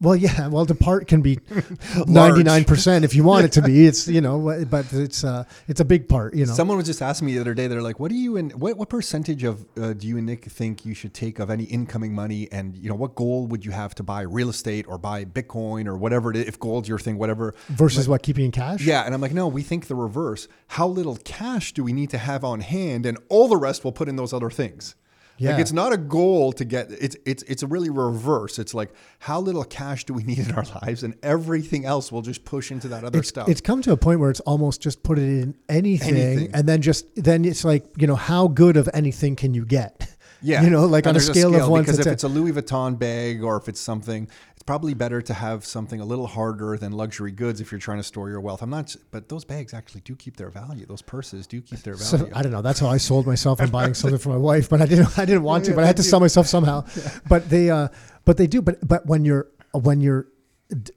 [0.00, 0.46] Well, yeah.
[0.46, 1.40] Well, the part can be
[2.06, 3.84] ninety nine percent if you want it to be.
[3.86, 6.34] It's you know, but it's uh, it's a big part.
[6.34, 7.66] You know, Someone was just asking me the other day.
[7.66, 10.44] They're like, "What do you and what what percentage of uh, do you and Nick
[10.44, 12.48] think you should take of any incoming money?
[12.52, 15.86] And you know, what goal would you have to buy real estate or buy Bitcoin
[15.86, 16.46] or whatever it is?
[16.46, 18.82] If gold's your thing, whatever." versus what keeping in cash.
[18.82, 20.48] Yeah, and I'm like, no, we think the reverse.
[20.68, 23.92] How little cash do we need to have on hand, and all the rest we'll
[23.92, 24.94] put in those other things.
[25.38, 25.52] Yeah.
[25.52, 28.58] Like it's not a goal to get it's it's it's a really reverse.
[28.58, 32.22] It's like how little cash do we need in our lives, and everything else we'll
[32.22, 33.48] just push into that other it's, stuff.
[33.48, 36.50] it's come to a point where it's almost just put it in anything, Anything.
[36.54, 40.08] and then just then it's like you know how good of anything can you get?
[40.40, 42.28] Yeah, you know, like And on a there's scale, of one because if it's a
[42.28, 44.28] Louis Vuitton bag or if it's something,
[44.68, 48.02] probably better to have something a little harder than luxury goods if you're trying to
[48.02, 48.60] store your wealth.
[48.60, 50.84] I'm not, but those bags actually do keep their value.
[50.84, 52.32] Those purses do keep their So, value.
[52.36, 52.60] I don't know.
[52.60, 55.18] That's how I sold myself on buying something for my wife, but I didn't.
[55.18, 56.84] I didn't want to, but I had to sell myself somehow.
[57.30, 57.88] But they, uh,
[58.26, 58.60] but they do.
[58.60, 60.26] But but when you're when you're,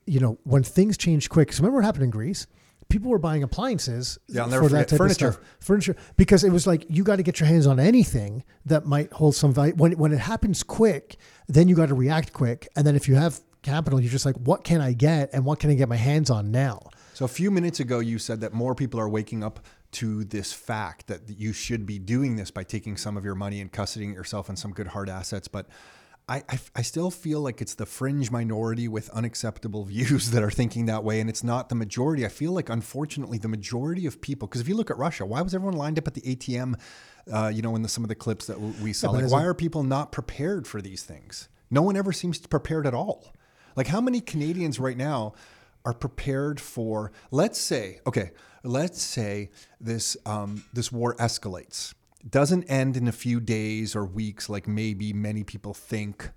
[0.05, 1.53] you know, when things change quick.
[1.53, 2.47] So remember what happened in Greece?
[2.89, 4.91] People were buying appliances Yeah, never forget.
[4.91, 5.31] of Furniture.
[5.31, 5.45] stuff.
[5.61, 9.13] Furniture, because it was like you got to get your hands on anything that might
[9.13, 9.73] hold some value.
[9.75, 11.15] When when it happens quick,
[11.47, 12.67] then you got to react quick.
[12.75, 15.59] And then if you have capital, you're just like, what can I get, and what
[15.59, 16.89] can I get my hands on now?
[17.13, 19.59] So a few minutes ago, you said that more people are waking up
[19.93, 23.59] to this fact that you should be doing this by taking some of your money
[23.59, 25.47] and custodying yourself and some good hard assets.
[25.47, 25.67] But
[26.29, 30.51] I, I, I still feel like it's the fringe minority with unacceptable views that are
[30.51, 31.19] thinking that way.
[31.19, 32.25] And it's not the majority.
[32.25, 35.41] I feel like, unfortunately, the majority of people, because if you look at Russia, why
[35.41, 36.79] was everyone lined up at the ATM,
[37.31, 39.11] uh, you know, in the, some of the clips that we saw?
[39.11, 41.49] but like, why are people not prepared for these things?
[41.69, 43.33] No one ever seems prepared at all.
[43.75, 45.33] Like, how many Canadians right now
[45.85, 47.11] are prepared for?
[47.31, 48.31] Let's say, okay,
[48.63, 51.93] let's say this um, this war escalates,
[52.29, 56.29] doesn't end in a few days or weeks, like maybe many people think,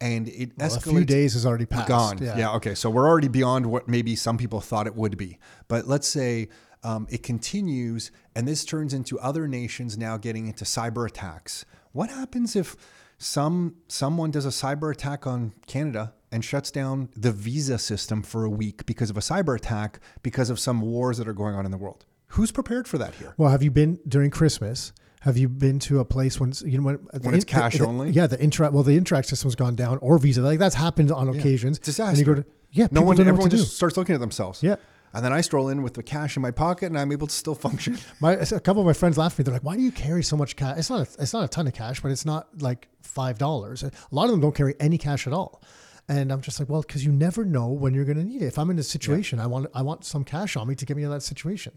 [0.00, 0.76] and it Well, escalates.
[0.86, 1.88] a few days has already passed.
[1.88, 2.18] Gone.
[2.18, 2.52] Yeah.
[2.54, 2.74] Okay.
[2.74, 5.38] So we're already beyond what maybe some people thought it would be.
[5.68, 6.48] But let's say
[6.82, 11.64] um, it continues and this turns into other nations now getting into cyber attacks.
[11.92, 12.76] What happens if
[13.18, 18.44] some someone does a cyber attack on Canada and shuts down the visa system for
[18.44, 21.64] a week because of a cyber attack because of some wars that are going on
[21.64, 22.04] in the world?
[22.28, 23.34] Who's prepared for that here?
[23.38, 24.92] Well, have you been during Christmas?
[25.20, 27.48] Have you been to a place when you know when, uh, the When it's in-
[27.48, 28.10] cash the- only?
[28.10, 28.72] Yeah, the Interac.
[28.72, 30.42] Well, the Interac system's gone down, or Visa.
[30.42, 31.78] Like that's happened on occasions.
[31.78, 32.10] Disaster.
[32.10, 32.88] And you go to yeah.
[32.90, 33.62] no one, don't know what everyone to do.
[33.62, 34.62] just starts looking at themselves.
[34.62, 34.76] Yeah.
[35.14, 37.34] And then I stroll in with the cash in my pocket and I'm able to
[37.34, 37.98] still function.
[38.20, 39.44] My a couple of my friends laugh at me.
[39.44, 40.76] They're like, "Why do you carry so much cash?
[40.78, 43.84] It's not a, it's not a ton of cash, but it's not like five dollars.
[43.84, 45.62] A lot of them don't carry any cash at all."
[46.08, 48.46] And I'm just like, "Well, because you never know when you're going to need it.
[48.46, 50.96] If I'm in a situation, I want I want some cash on me to get
[50.96, 51.72] me of that situation."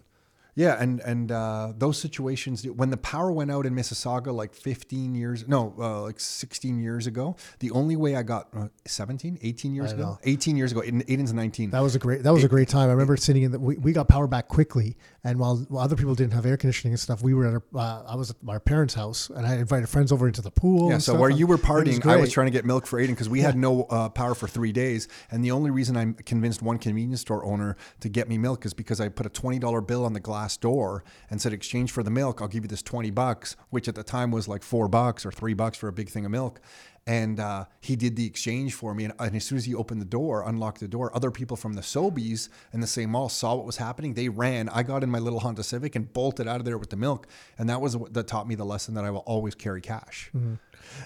[0.58, 5.14] Yeah, and and uh, those situations when the power went out in Mississauga like 15
[5.14, 7.36] years, no, uh, like 16 years ago.
[7.60, 10.20] The only way I got uh, 17, 18 years ago, know.
[10.24, 10.82] 18 years ago.
[10.82, 11.70] Aiden- Aiden's 19.
[11.70, 12.24] That was a great.
[12.24, 12.90] That was a great time.
[12.90, 13.60] I remember sitting in the.
[13.60, 16.94] We, we got power back quickly, and while, while other people didn't have air conditioning
[16.94, 17.54] and stuff, we were at.
[17.56, 20.52] Our, uh, I was at my parents' house, and I invited friends over into the
[20.52, 20.90] pool.
[20.90, 23.10] Yeah, so stuff, where you were partying, I was trying to get milk for Aiden
[23.10, 25.10] because we had no uh, power for three days.
[25.30, 28.74] And the only reason I convinced one convenience store owner to get me milk is
[28.74, 32.12] because I put a $20 bill on the glass door and said, exchange for the
[32.12, 35.26] milk, I'll give you this 20 bucks, which at the time was like four bucks
[35.26, 36.62] or three bucks for a big thing of milk.
[37.08, 39.06] And uh, he did the exchange for me.
[39.06, 41.74] And, and as soon as he opened the door, unlocked the door, other people from
[41.74, 44.14] the Sobeys in the same mall saw what was happening.
[44.14, 44.68] They ran.
[44.70, 47.26] I got in my little Honda Civic and bolted out of there with the milk.
[47.58, 50.30] And that was what that taught me the lesson that I will always carry cash.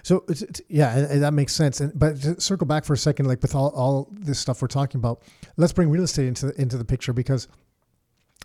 [0.03, 1.79] So it's, it's, yeah, that makes sense.
[1.81, 4.67] And but to circle back for a second, like with all, all this stuff we're
[4.67, 5.21] talking about,
[5.57, 7.47] let's bring real estate into into the picture because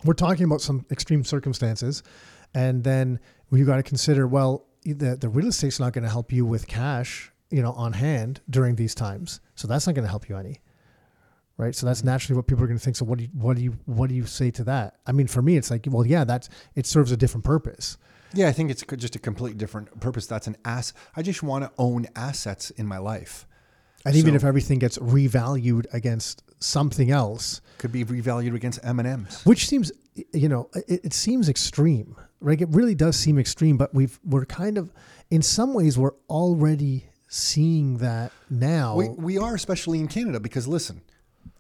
[0.05, 2.03] we're talking about some extreme circumstances,
[2.55, 3.19] and then
[3.51, 6.67] you got to consider well, the the real estate's not going to help you with
[6.67, 9.41] cash, you know, on hand during these times.
[9.55, 10.61] So that's not going to help you any.
[11.59, 12.09] Right, so that's mm-hmm.
[12.09, 12.97] naturally what people are going to think.
[12.97, 14.99] So, what do you, what do you, what do you say to that?
[15.07, 17.97] I mean, for me, it's like, well, yeah, that's it serves a different purpose.
[18.35, 20.27] Yeah, I think it's just a completely different purpose.
[20.27, 20.93] That's an ass.
[21.17, 23.47] I just want to own assets in my life.
[24.05, 29.09] And even if everything gets revalued against something else, Could be revalued against M and
[29.09, 29.45] M's.
[29.45, 29.91] which seems,
[30.33, 32.61] you know, it, it seems extreme, right?
[32.61, 34.93] It really does seem extreme, but we've we're kind of,
[35.31, 38.97] in some ways, we're already seeing that now.
[38.97, 41.03] We, we are, especially in Canada, because listen,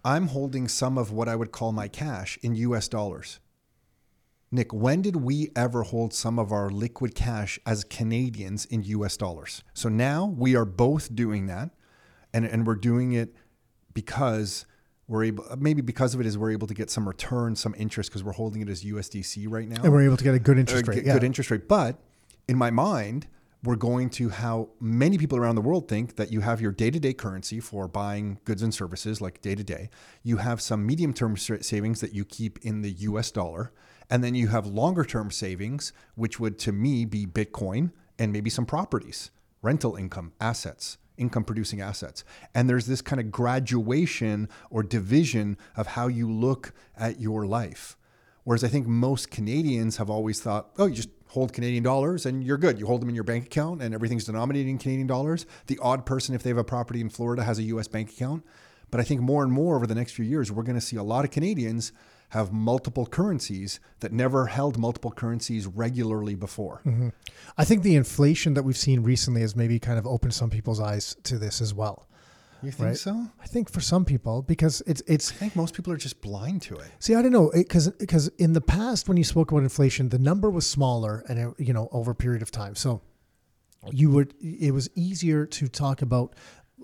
[0.04, 2.88] I'm holding some of what I would call my cash in U.S.
[2.88, 3.40] dollars.
[4.50, 9.16] Nick, when did we ever hold some of our liquid cash as Canadians in US
[9.16, 9.62] dollars?
[9.74, 11.70] So now we are both doing that,
[12.32, 13.34] and, and we're doing it
[13.92, 14.64] because
[15.08, 18.10] we're able, maybe because of it is we're able to get some return, some interest
[18.10, 19.82] because we're holding it as USDC right now.
[19.82, 20.94] and we're able to get a good Uh, interest rate.
[20.96, 21.14] get Yeah.
[21.14, 21.66] good interest rate.
[21.68, 21.98] But
[22.48, 23.26] in my mind,
[23.66, 26.90] we're going to how many people around the world think that you have your day
[26.90, 29.90] to day currency for buying goods and services, like day to day.
[30.22, 33.72] You have some medium term savings that you keep in the US dollar.
[34.08, 38.50] And then you have longer term savings, which would to me be Bitcoin and maybe
[38.50, 39.30] some properties,
[39.62, 42.24] rental income, assets income producing assets.
[42.54, 47.96] And there's this kind of graduation or division of how you look at your life.
[48.44, 52.42] Whereas I think most Canadians have always thought, oh, you just hold Canadian dollars and
[52.44, 52.78] you're good.
[52.78, 55.46] You hold them in your bank account and everything's denominated in Canadian dollars.
[55.66, 58.44] The odd person, if they have a property in Florida, has a US bank account.
[58.90, 60.96] But I think more and more over the next few years, we're going to see
[60.96, 61.92] a lot of Canadians
[62.30, 66.82] have multiple currencies that never held multiple currencies regularly before.
[66.84, 67.08] Mm-hmm.
[67.56, 70.80] I think the inflation that we've seen recently has maybe kind of opened some people's
[70.80, 72.08] eyes to this as well.
[72.66, 72.96] You think Right.
[72.98, 73.26] so?
[73.40, 76.62] I think for some people because it's it's I think most people are just blind
[76.62, 76.88] to it.
[76.98, 80.18] See, I don't know, because because in the past when you spoke about inflation, the
[80.18, 83.00] number was smaller, and it, you know over a period of time, so
[83.92, 86.34] you would it was easier to talk about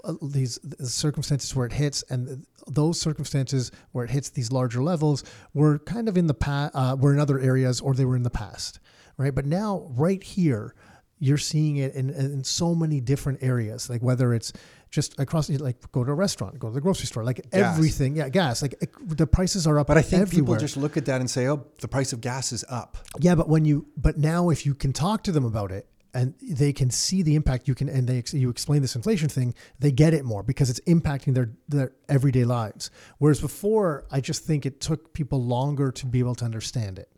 [0.05, 4.83] uh, these the circumstances where it hits, and those circumstances where it hits these larger
[4.85, 8.15] levels were kind of in the past, uh, were in other areas, or they were
[8.17, 8.79] in the past,
[9.17, 9.35] right?
[9.35, 10.75] But now, right here,
[11.23, 14.53] you're seeing it in, in so many different areas, like whether it's
[14.91, 17.77] just across, like go to a restaurant, go to the grocery store, like Gas.
[17.77, 19.87] everything, yeah, gas, like it- the prices are up.
[19.87, 20.57] But I think everywhere.
[20.57, 22.97] people just look at that and say, oh, the price of gas is up.
[23.21, 26.35] Yeah, but when you but now if you can talk to them about it and
[26.43, 29.93] they can see the impact you can and they you explain this inflation thing, they
[29.93, 32.91] get it more because it's impacting their their everyday lives.
[33.19, 37.09] Whereas before, I just think it took people longer to be able to understand it.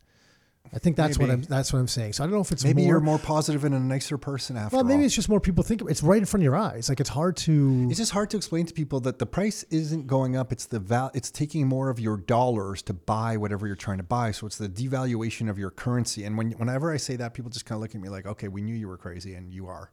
[0.72, 2.14] I think that's what I'm that's what I'm saying.
[2.14, 4.56] So I don't know if it's Maybe more, you're more positive and a nicer person
[4.56, 5.06] after well, maybe all.
[5.06, 6.88] it's just more people think it's right in front of your eyes.
[6.88, 10.06] Like it's hard to It's just hard to explain to people that the price isn't
[10.06, 10.50] going up.
[10.50, 11.12] It's the val.
[11.14, 14.32] It's taking more of your dollars to buy whatever you're trying to buy.
[14.32, 16.24] So it's the devaluation of your currency.
[16.24, 18.48] And when whenever I say that, people just kind of look at me like, "Okay,
[18.48, 19.92] we knew you were crazy, and you are."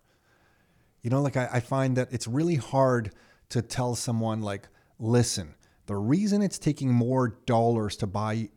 [1.04, 3.14] You know, like I, I find that it's really hard
[3.50, 4.68] to tell someone like,
[4.98, 5.54] "Listen,
[5.86, 8.50] the reason it's taking more dollars to buy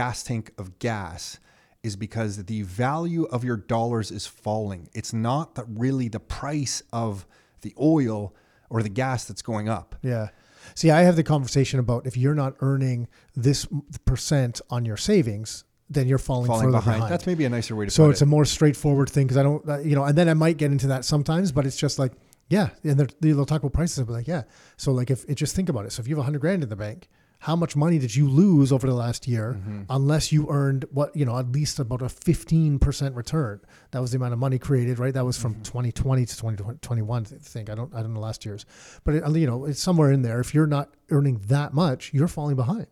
[0.00, 1.38] gas tank of gas."
[1.82, 4.88] Is because the value of your dollars is falling.
[4.92, 7.26] It's not that really the price of
[7.60, 8.34] the oil
[8.68, 9.94] or the gas that's going up.
[10.02, 10.30] Yeah.
[10.74, 13.68] See, I have the conversation about if you're not earning this
[14.04, 16.96] percent on your savings, then you're falling, falling further behind.
[16.96, 17.12] behind.
[17.12, 18.24] That's maybe a nicer way to so it's it.
[18.24, 20.72] a more straightforward thing because I don't, uh, you know, and then I might get
[20.72, 22.12] into that sometimes, but it's just like,
[22.48, 24.00] yeah, and they'll talk about prices.
[24.00, 24.42] I'll be like, yeah.
[24.76, 25.92] So like, if it just think about it.
[25.92, 27.08] So if you have a hundred grand in the bank,
[27.46, 29.82] how much money did you lose over the last year, Mm-hmm.
[29.98, 33.60] unless you earned what you know at least about a fifteen percent return?
[33.92, 35.14] That was the amount of money created, right?
[35.14, 35.62] That was Mm-hmm.
[35.62, 37.22] from 2020 to 2021.
[37.22, 38.66] I think I don't, I don't know last year's,
[39.04, 40.40] but it, you know, it's somewhere in there.
[40.40, 42.88] If you're not earning that much, you're falling behind,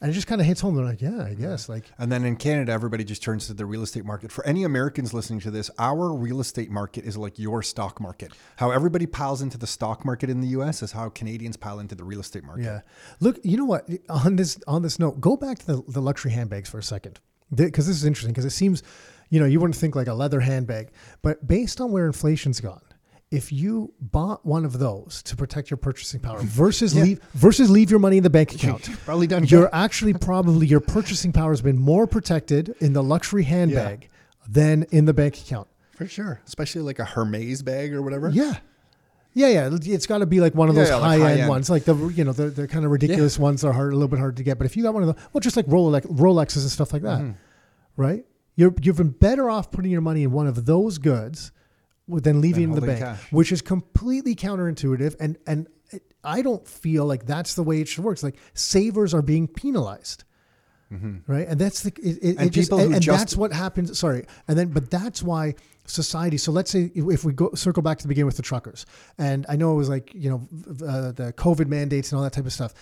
[0.00, 0.74] and it just kind of hits home.
[0.74, 1.90] They're like, yeah, I guess, like.
[1.98, 4.30] and then in Canada, everybody just turns to the real estate market.
[4.30, 8.32] For any Americans listening to this, our real estate market is like your stock market.
[8.56, 11.94] How everybody piles into the stock market in the US is how Canadians pile into
[11.94, 12.64] the real estate market.
[12.64, 12.80] Yeah.
[13.20, 13.88] Look, you know what?
[14.08, 17.20] On this on this note, go back to the, the luxury handbags for a second,
[17.54, 18.32] because this is interesting.
[18.32, 18.82] Because it seems,
[19.30, 20.90] you know, you wouldn't think like a leather handbag,
[21.22, 22.82] but based on where inflation's gone,
[23.30, 27.90] if you bought one of those to protect your purchasing power versus leave versus leave
[27.90, 31.60] your money in the bank account, Probably done you're actually probably your purchasing power has
[31.62, 34.08] been more protected in the luxury handbag
[34.48, 35.66] than in the bank account.
[35.96, 36.40] For sure.
[36.46, 38.28] Especially like a Hermes bag or whatever.
[38.30, 38.58] Yeah.
[39.32, 39.70] Yeah, yeah.
[39.72, 41.48] It's got to be like one of Yeah, those yeah, like high, end high-end.
[41.48, 43.96] ones, like the you know the, the kind of ridiculous ones that are hard, a
[43.96, 44.56] little bit hard to get.
[44.56, 47.02] But if you got one of the well, just like Rolex, Rolexes and stuff like
[47.02, 47.32] that, Mm-hmm.
[47.96, 48.24] right?
[48.54, 51.52] You're you've been better off putting your money in one of those goods
[52.08, 53.32] than leaving in the bank, cash.
[53.32, 55.16] which is completely counterintuitive.
[55.20, 55.66] And and
[56.24, 58.14] I don't feel like that's the way it should work.
[58.14, 60.24] It's like savers are being penalized.
[61.26, 62.38] Right, and that's the it, it, Mm-hmm.
[62.38, 63.98] And it just, and, and just- that's what happens.
[63.98, 66.36] Sorry, and then but that's why society.
[66.36, 68.86] So let's say if we go circle back to the beginning with the truckers,
[69.18, 70.48] and I know it was like you know
[70.86, 72.72] uh, the COVID mandates and all that type of stuff.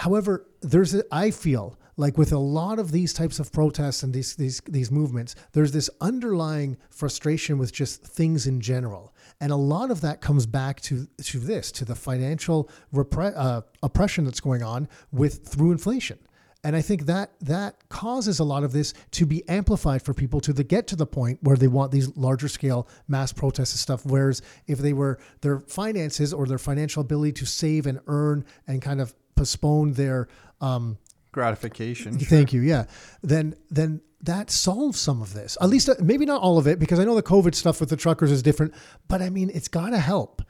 [0.00, 4.14] However, there's a, I feel like with a lot of these types of protests and
[4.14, 9.56] these these these movements, there's this underlying frustration with just things in general, and a
[9.56, 14.40] lot of that comes back to to this to the financial repre- uh, oppression that's
[14.40, 16.18] going on with through inflation.
[16.64, 20.40] And I think that that causes a lot of this to be amplified for people
[20.40, 23.80] to the, get to the point where they want these larger scale mass protests and
[23.80, 24.04] stuff.
[24.04, 28.82] Whereas if they were their finances or their financial ability to save and earn and
[28.82, 30.28] kind of postpone their
[30.60, 30.98] um,
[31.32, 32.18] gratification.
[32.18, 32.60] Thank you.
[32.60, 32.84] Yeah.
[33.22, 35.56] Then then that solves some of this.
[35.60, 37.88] At least uh, maybe not all of it because I know the COVID stuff with
[37.88, 38.74] the truckers is different,
[39.08, 40.42] but I mean it's got to help.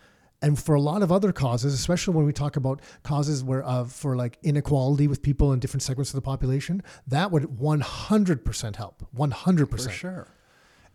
[0.43, 3.85] And for a lot of other causes, especially when we talk about causes where uh,
[3.85, 9.07] for like inequality with people in different segments of the population, that would 100% help.
[9.15, 9.69] 100%.
[9.69, 10.29] For sure.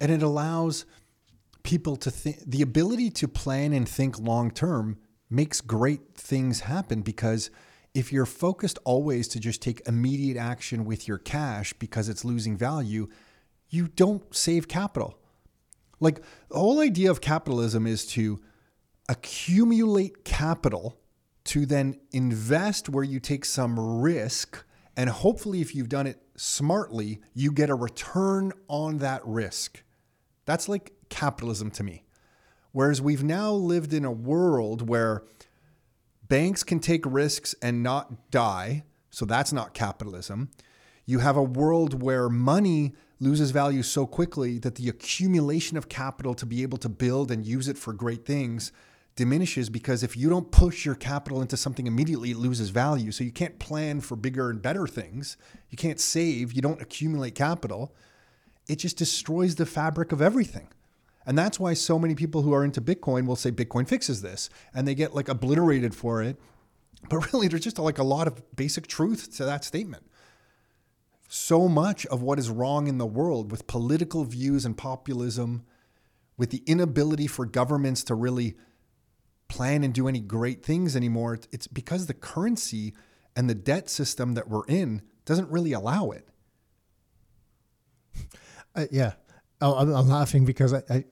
[0.02, 0.86] And it allows
[1.62, 4.98] people to think the ability to plan and think long term
[5.30, 7.50] makes great things happen because
[7.96, 12.58] if you're focused always to just take immediate action with your cash because it's losing
[12.58, 13.08] value,
[13.70, 15.18] you don't save capital.
[16.02, 18.42] Like the whole idea of capitalism is to
[19.08, 21.00] accumulate capital
[21.46, 24.64] to then invest where you take some risk.
[24.98, 29.84] And hopefully, if you've done it smartly, you get a return on that risk.
[30.44, 32.04] That's like capitalism to me.
[32.74, 35.24] Whereas we've now lived in a world where
[36.28, 38.84] banks can take risks and not die.
[39.10, 40.50] So that's not capitalism.
[41.06, 46.34] You have a world where money loses value so quickly that the accumulation of capital
[46.36, 48.72] to be able to build and use it for great things
[49.16, 53.12] diminishes because if you don't push your capital into something immediately, it loses value.
[53.12, 55.38] So you can't plan for bigger and better things.
[55.70, 56.54] You can't save.
[56.54, 57.96] You don't accumulate capital.
[58.68, 60.68] It just destroys the fabric of everything.
[61.26, 64.50] And that's why so many people who are into Bitcoin will say Bitcoin fixes this
[64.74, 66.38] and they get like obliterated for it.
[67.10, 70.04] But really, there's just like a lot of basic truth to that statement.
[71.28, 75.66] So much of what is wrong in the world with political views and populism,
[76.38, 78.56] with the inability for governments to really
[79.48, 82.94] plan and do any great things anymore, it's because the currency
[83.36, 86.28] and the debt system that we're in doesn't really allow it.
[88.76, 89.14] Uh, yeah,
[89.74, 91.06] I'm, I'm laughing because I I,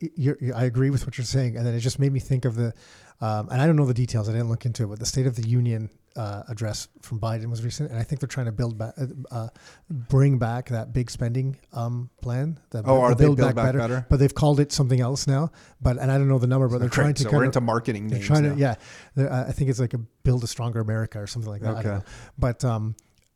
[0.56, 2.74] I agree with what you're saying, and then it just made me think of the,
[3.22, 4.30] um, and I don't know the details.
[4.30, 7.50] I didn't look into it, but the State of the Union uh, address from Biden
[7.50, 8.94] was recent, and I think they're trying to build back,
[9.32, 9.48] uh,
[9.90, 12.60] bring back that big spending um, plan.
[12.72, 14.72] The, oh, are the build, they build back, back better, better, But they've called it
[14.72, 15.52] something else now.
[15.82, 17.24] But and I don't know the number, but they're trying to.
[17.24, 18.08] So we're of, into marketing.
[18.08, 18.56] They're trying now.
[18.56, 19.46] to, yeah.
[19.48, 21.86] I think it's like a build a stronger America or something like that.
[21.86, 22.06] Okay.
[22.38, 22.96] But um,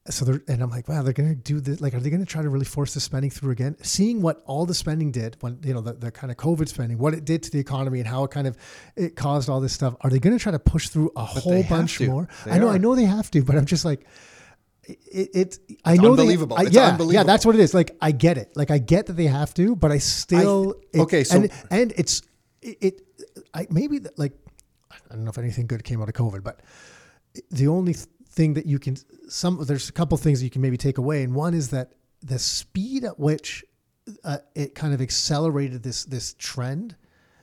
[0.09, 1.81] so they're and I'm like, wow, they're gonna do this.
[1.81, 3.75] Like, are they gonna try to really force the spending through again?
[3.81, 6.97] Seeing what all the spending did when you know the, the kind of COVID spending,
[6.97, 8.57] what it did to the economy, and how it kind of
[8.95, 9.95] it caused all this stuff.
[10.01, 12.27] Are they gonna try to push through a but whole bunch more?
[12.45, 12.73] They I know, are.
[12.73, 14.05] I know they have to, but I'm just like.
[14.89, 16.55] It, it I it's know unbelievable.
[16.55, 17.13] They, I, yeah, unbelievable.
[17.13, 17.73] yeah, that's what it is.
[17.73, 18.55] Like I get it.
[18.55, 21.25] Like I get that they have to, but I still I, okay.
[21.25, 22.21] So and, and it's
[22.61, 23.01] it, it
[23.53, 24.31] I maybe like
[24.89, 26.61] I don't know if anything good came out of COVID, but
[27.51, 27.95] the only
[28.37, 28.95] thing that you can
[29.27, 31.91] some there's a couple things that you can maybe take away, and one is that
[32.21, 33.65] the speed at which
[34.23, 36.95] uh, it kind of accelerated this this trend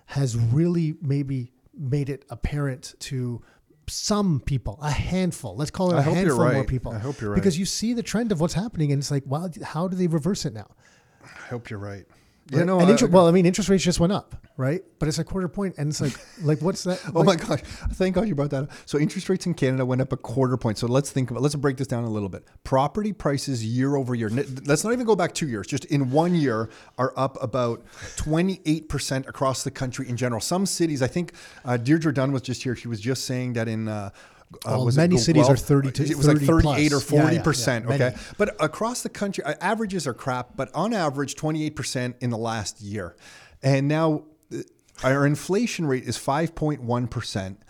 [0.06, 3.42] has really maybe made it apparent to
[3.88, 5.56] some people, a handful.
[5.56, 6.54] Let's call it I a handful right.
[6.54, 6.92] more people.
[6.92, 9.26] I hope you're right because you see the trend of what's happening, and it's like,
[9.26, 10.70] wow, how do they reverse it now?
[11.22, 12.06] I hope you're right.
[12.50, 12.78] Yeah, no.
[12.80, 14.82] Inter- well, I mean, interest rates just went up, right?
[14.98, 17.00] But it's a quarter point, and it's like, like what's that?
[17.14, 17.60] oh my gosh!
[17.94, 18.70] Thank God you brought that up.
[18.84, 20.76] So interest rates in Canada went up a quarter point.
[20.76, 21.42] So let's think about.
[21.42, 22.44] Let's break this down a little bit.
[22.62, 24.28] Property prices year over year.
[24.28, 25.66] Let's not even go back two years.
[25.66, 26.68] Just in one year,
[26.98, 27.82] are up about
[28.16, 30.40] twenty eight percent across the country in general.
[30.40, 31.32] Some cities, I think,
[31.64, 32.76] uh, Deirdre Dunn was just here.
[32.76, 33.88] She was just saying that in.
[33.88, 34.10] Uh,
[34.64, 36.92] uh, many cities are 30 to it was like 38 plus.
[36.92, 38.16] or 40 yeah, percent yeah, okay?
[38.38, 42.38] But across the country uh, averages are crap but on average 28 percent in the
[42.38, 43.16] last year.
[43.62, 44.58] And now uh,
[45.02, 47.62] our inflation rate is 5.1 percent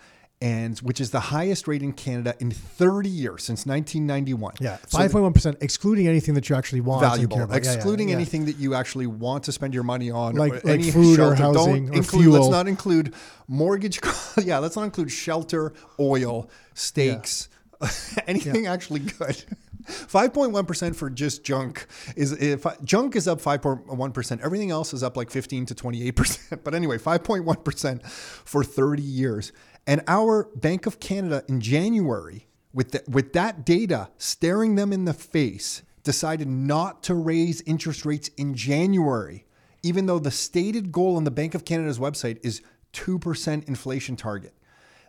[0.44, 4.56] and which is the highest rate in Canada in 30 years since 1991.
[4.60, 7.00] Yeah, 5.1 percent, excluding anything that you actually want.
[7.00, 8.20] Valuable, excluding yeah, yeah, yeah.
[8.20, 11.32] anything that you actually want to spend your money on, like, like any food shelter.
[11.32, 12.34] or housing Don't or include, fuel.
[12.34, 13.14] Let's not include
[13.48, 14.00] mortgage.
[14.44, 17.48] yeah, let's not include shelter, oil, steaks,
[18.26, 19.42] anything actually good.
[19.86, 21.86] 5.1% for just junk
[22.16, 26.60] is if junk is up 5.1%, everything else is up like 15 to 28%.
[26.64, 29.52] But anyway, 5.1% for 30 years.
[29.86, 35.04] And our Bank of Canada in January, with, the, with that data staring them in
[35.04, 39.46] the face, decided not to raise interest rates in January,
[39.82, 42.62] even though the stated goal on the Bank of Canada's website is
[42.92, 44.54] 2% inflation target.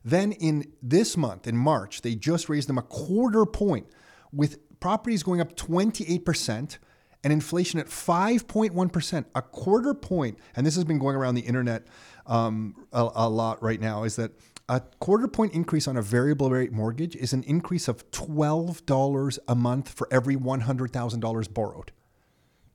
[0.03, 3.87] Then in this month, in March, they just raised them a quarter point
[4.31, 6.77] with properties going up 28%
[7.23, 10.37] and inflation at 5.1%, a quarter point.
[10.55, 11.87] And this has been going around the internet
[12.27, 14.31] um, a, a lot right now is that
[14.67, 19.55] a quarter point increase on a variable rate mortgage is an increase of $12 a
[19.55, 21.91] month for every $100,000 borrowed.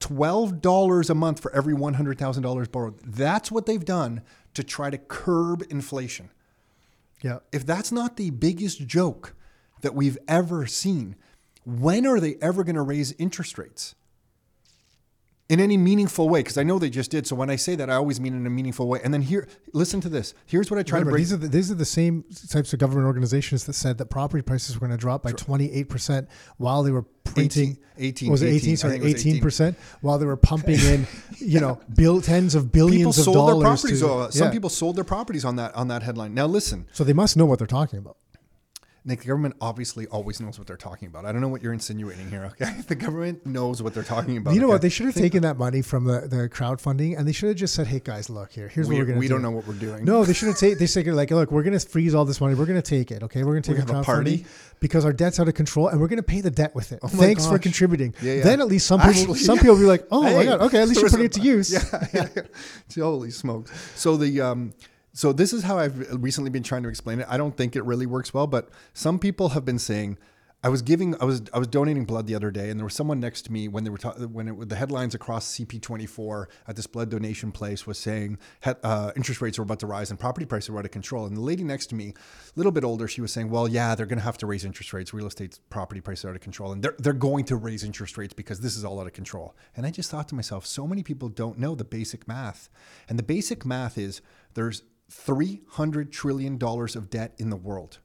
[0.01, 2.99] $12 a month for every $100,000 borrowed.
[3.05, 4.23] That's what they've done
[4.55, 6.31] to try to curb inflation.
[7.23, 7.41] Yeah.
[7.53, 9.35] If that's not the biggest joke
[9.83, 11.17] that we've ever seen,
[11.65, 13.95] when are they ever going to raise interest rates?
[15.51, 17.27] In any meaningful way because I know they just did.
[17.27, 19.01] So when I say that, I always mean in a meaningful way.
[19.03, 20.33] And then here, listen to this.
[20.47, 21.23] Here's what I try Remember, to break.
[21.23, 24.43] these are the, these are the same types of government organizations that said that property
[24.43, 26.29] prices were going to drop by 28 percent
[26.59, 29.79] while they were printing 18, was it 18, 18 sorry think it was 18 percent
[30.01, 31.07] while they were pumping in
[31.39, 34.01] you know bill tens of billions people of dollars their properties.
[34.01, 34.53] to, Some yeah.
[34.53, 36.33] people sold their properties on that on that headline.
[36.33, 38.17] Now listen, so they must know what they're talking about
[39.05, 39.21] Nick.
[39.21, 41.25] The government obviously always knows what they're talking about.
[41.25, 42.45] I don't know what you're insinuating here.
[42.45, 44.55] Okay, the government knows what they're talking about.
[44.55, 44.73] you know okay?
[44.75, 47.57] what they should have taken that money from the, the crowdfunding and they should have
[47.57, 49.21] just said hey guys look here here's We, what we're going to do.
[49.21, 50.05] we do don't know what we're doing.
[50.05, 50.79] No, they should have taken.
[50.79, 52.55] They said like, look, we're going to freeze all this money.
[52.55, 53.23] We're going to take it.
[53.23, 54.47] Okay, we're going to take We a party?
[54.81, 57.03] because our debt's out of control, and we're going to pay the debt with it.
[57.03, 58.15] my Thanks for contributing.
[58.21, 58.43] Yeah, yeah.
[58.43, 59.63] Then at least some people, Actually, some yeah.
[59.63, 61.73] people will be like, oh my god, okay, at least you're putting it to use.
[61.73, 63.05] Yeah, yeah, yeah.
[63.05, 63.71] Holy smokes!
[63.95, 64.73] So the um,
[65.13, 67.27] so this is how I've recently been trying to explain it.
[67.29, 70.19] I don't think it really works well, but some people have been saying.
[70.63, 72.93] I was giving, I was, I was donating blood the other day, and there was
[72.93, 76.77] someone next to me when they were ta- when it, the headlines across CP24 at
[76.77, 78.37] this blood donation place was saying
[78.67, 81.25] uh, interest rates were about to rise and property prices were out of control.
[81.25, 82.13] And the lady next to me, a
[82.57, 84.93] little bit older, she was saying, "Well, yeah, they're going to have to raise interest
[84.93, 85.15] rates.
[85.15, 88.19] Real estate property prices are out of control, and they're they're going to raise interest
[88.19, 90.87] rates because this is all out of control." And I just thought to myself, so
[90.87, 92.69] many people don't know the basic math,
[93.09, 94.21] and the basic math is
[94.53, 97.99] there's 300 trillion dollars of debt in the world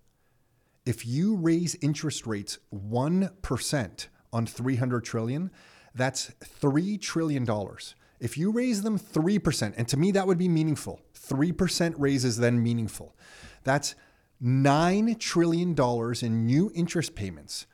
[0.86, 5.52] if you raise interest rates 1% on 300 trillion,
[5.96, 7.96] that's 3 trillion dollars.
[8.20, 11.02] If you raise them 3%, and to me that would be meaningful.
[11.16, 13.16] 3% raises then meaningful.
[13.64, 13.96] That's
[14.40, 17.66] 9 trillion dollars in new interest payments.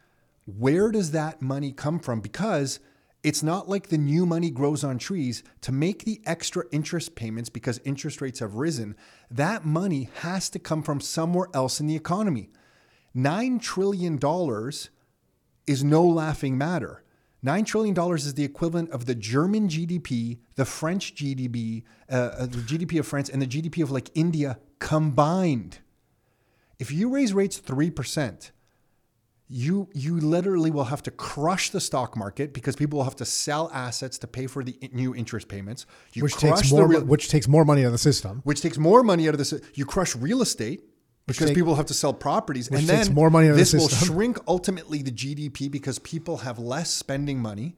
[0.45, 2.21] Where does that money come from?
[2.21, 2.79] Because
[3.23, 7.49] it's not like the new money grows on trees to make the extra interest payments
[7.49, 8.95] because interest rates have risen.
[9.29, 12.49] That money has to come from somewhere else in the economy.
[13.15, 14.19] $9 trillion
[15.67, 17.03] is no laughing matter.
[17.45, 22.57] $9 trillion is the equivalent of the German GDP, the French GDP, uh, uh, the
[22.57, 25.79] GDP of France, and the GDP of like India combined.
[26.79, 28.51] If you raise rates 3%,
[29.51, 33.25] you, you literally will have to crush the stock market because people will have to
[33.25, 35.85] sell assets to pay for the new interest payments.
[36.13, 38.41] You Which takes more, real- which takes more money out of the system.
[38.45, 39.53] which takes more money out of this.
[39.75, 40.85] You crush real estate
[41.27, 43.89] because take- people have to sell properties, and then more money of the this will
[44.07, 47.75] shrink ultimately the GDP because people have less spending money.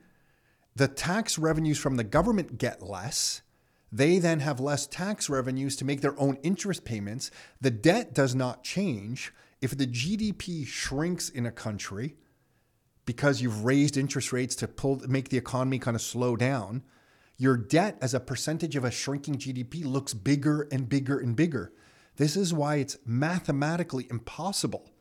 [0.76, 3.42] The tax revenues from the government get less.
[3.92, 7.30] They then have less tax revenues to make their own interest payments.
[7.62, 9.34] The debt does not change.
[9.64, 12.18] If the GDP shrinks in a country
[13.06, 16.84] because you've raised interest rates to pull make the economy kind of slow down,
[17.38, 21.72] your debt as a percentage of a shrinking GDP looks bigger and bigger and bigger.
[22.18, 24.92] This is why it's mathematically impossible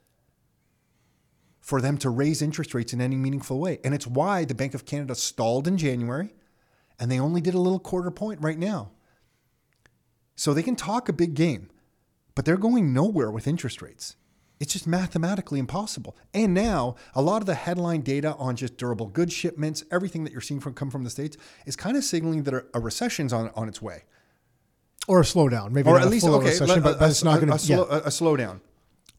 [1.58, 3.80] for them to raise interest rates in any meaningful way.
[3.82, 6.34] And it's why the Bank of Canada stalled in January
[7.00, 8.92] and they only did a little quarter point right now.
[10.36, 11.68] So they can talk a big game,
[12.36, 14.14] but they're going nowhere with interest rates.
[14.62, 16.16] It's just mathematically impossible.
[16.32, 20.30] And now a lot of the headline data on just durable goods shipments, everything that
[20.30, 21.36] you're seeing from come from the states,
[21.66, 24.04] is kind of signaling that a, a recession's on on its way,
[25.08, 27.24] Or a slowdown, maybe or not at a least okay, recession, let- but, but it's
[27.24, 27.66] not going a, to.
[27.66, 27.78] Yeah.
[27.78, 28.60] a, a slowdown.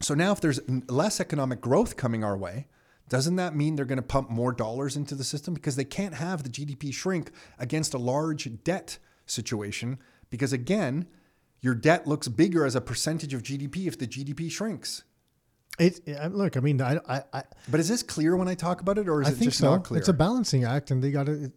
[0.00, 2.66] So now, if there's less economic growth coming our way,
[3.10, 6.14] doesn't that mean they're going to pump more dollars into the system because they can't
[6.14, 9.98] have the GDP shrink against a large debt situation?
[10.30, 11.06] Because again,
[11.60, 15.04] your debt looks bigger as a percentage of GDP if the GDP shrinks.
[15.78, 18.80] It, I- look, I mean, I, I, I, But is this clear when I talk
[18.80, 19.70] about it, or is I it think just so.
[19.70, 19.98] not clear?
[19.98, 21.50] It's a balancing act, and they got to,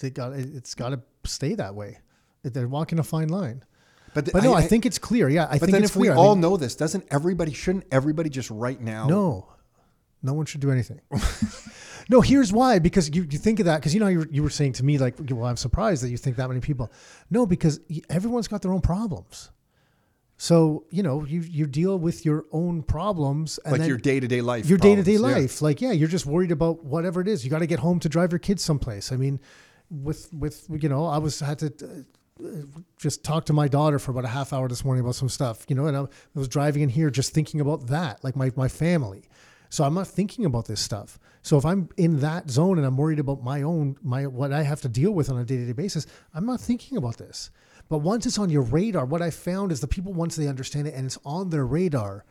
[0.00, 1.98] they got, it's got to stay that way.
[2.42, 3.62] They're walking a fine line.
[4.14, 5.28] but th- But no, I, think it's clear.
[5.28, 6.14] Yeah, I But think then it's if we clear.
[6.14, 7.52] I all mean, know this, doesn't everybody?
[7.52, 9.06] Shouldn't everybody just right now?
[9.06, 9.48] no,
[10.24, 11.00] no one should do anything.
[12.08, 12.78] no, here's why.
[12.80, 14.84] Because you, you think of that because you know you were, you were saying to
[14.84, 16.90] me like, well, I'm surprised that you think that many people.
[17.30, 19.50] No, because everyone's got their own problems.
[20.42, 24.26] So you know you you deal with your own problems and like your day to
[24.26, 24.68] day life.
[24.68, 25.42] your day to day problems, yeah.
[25.42, 25.62] life.
[25.62, 27.44] Like, yeah, you're just worried about whatever it is.
[27.44, 29.12] You got to get home to drive your kids someplace.
[29.12, 29.38] I mean,
[29.88, 32.04] with with you know, I was had to
[32.44, 32.48] uh,
[32.98, 35.64] just talk to my daughter for about a half hour this morning about some stuff.
[35.68, 38.66] You know, and I was driving in here just thinking about that, like my my
[38.66, 39.28] family.
[39.68, 41.20] So I'm not thinking about this stuff.
[41.42, 44.64] So if I'm in that zone and I'm worried about my own my what I
[44.64, 47.52] have to deal with on a day to day basis, I'm not thinking about this.
[47.88, 50.86] But once it's on your radar, what I found is the people once they understand
[50.88, 52.24] it and it's on their radar,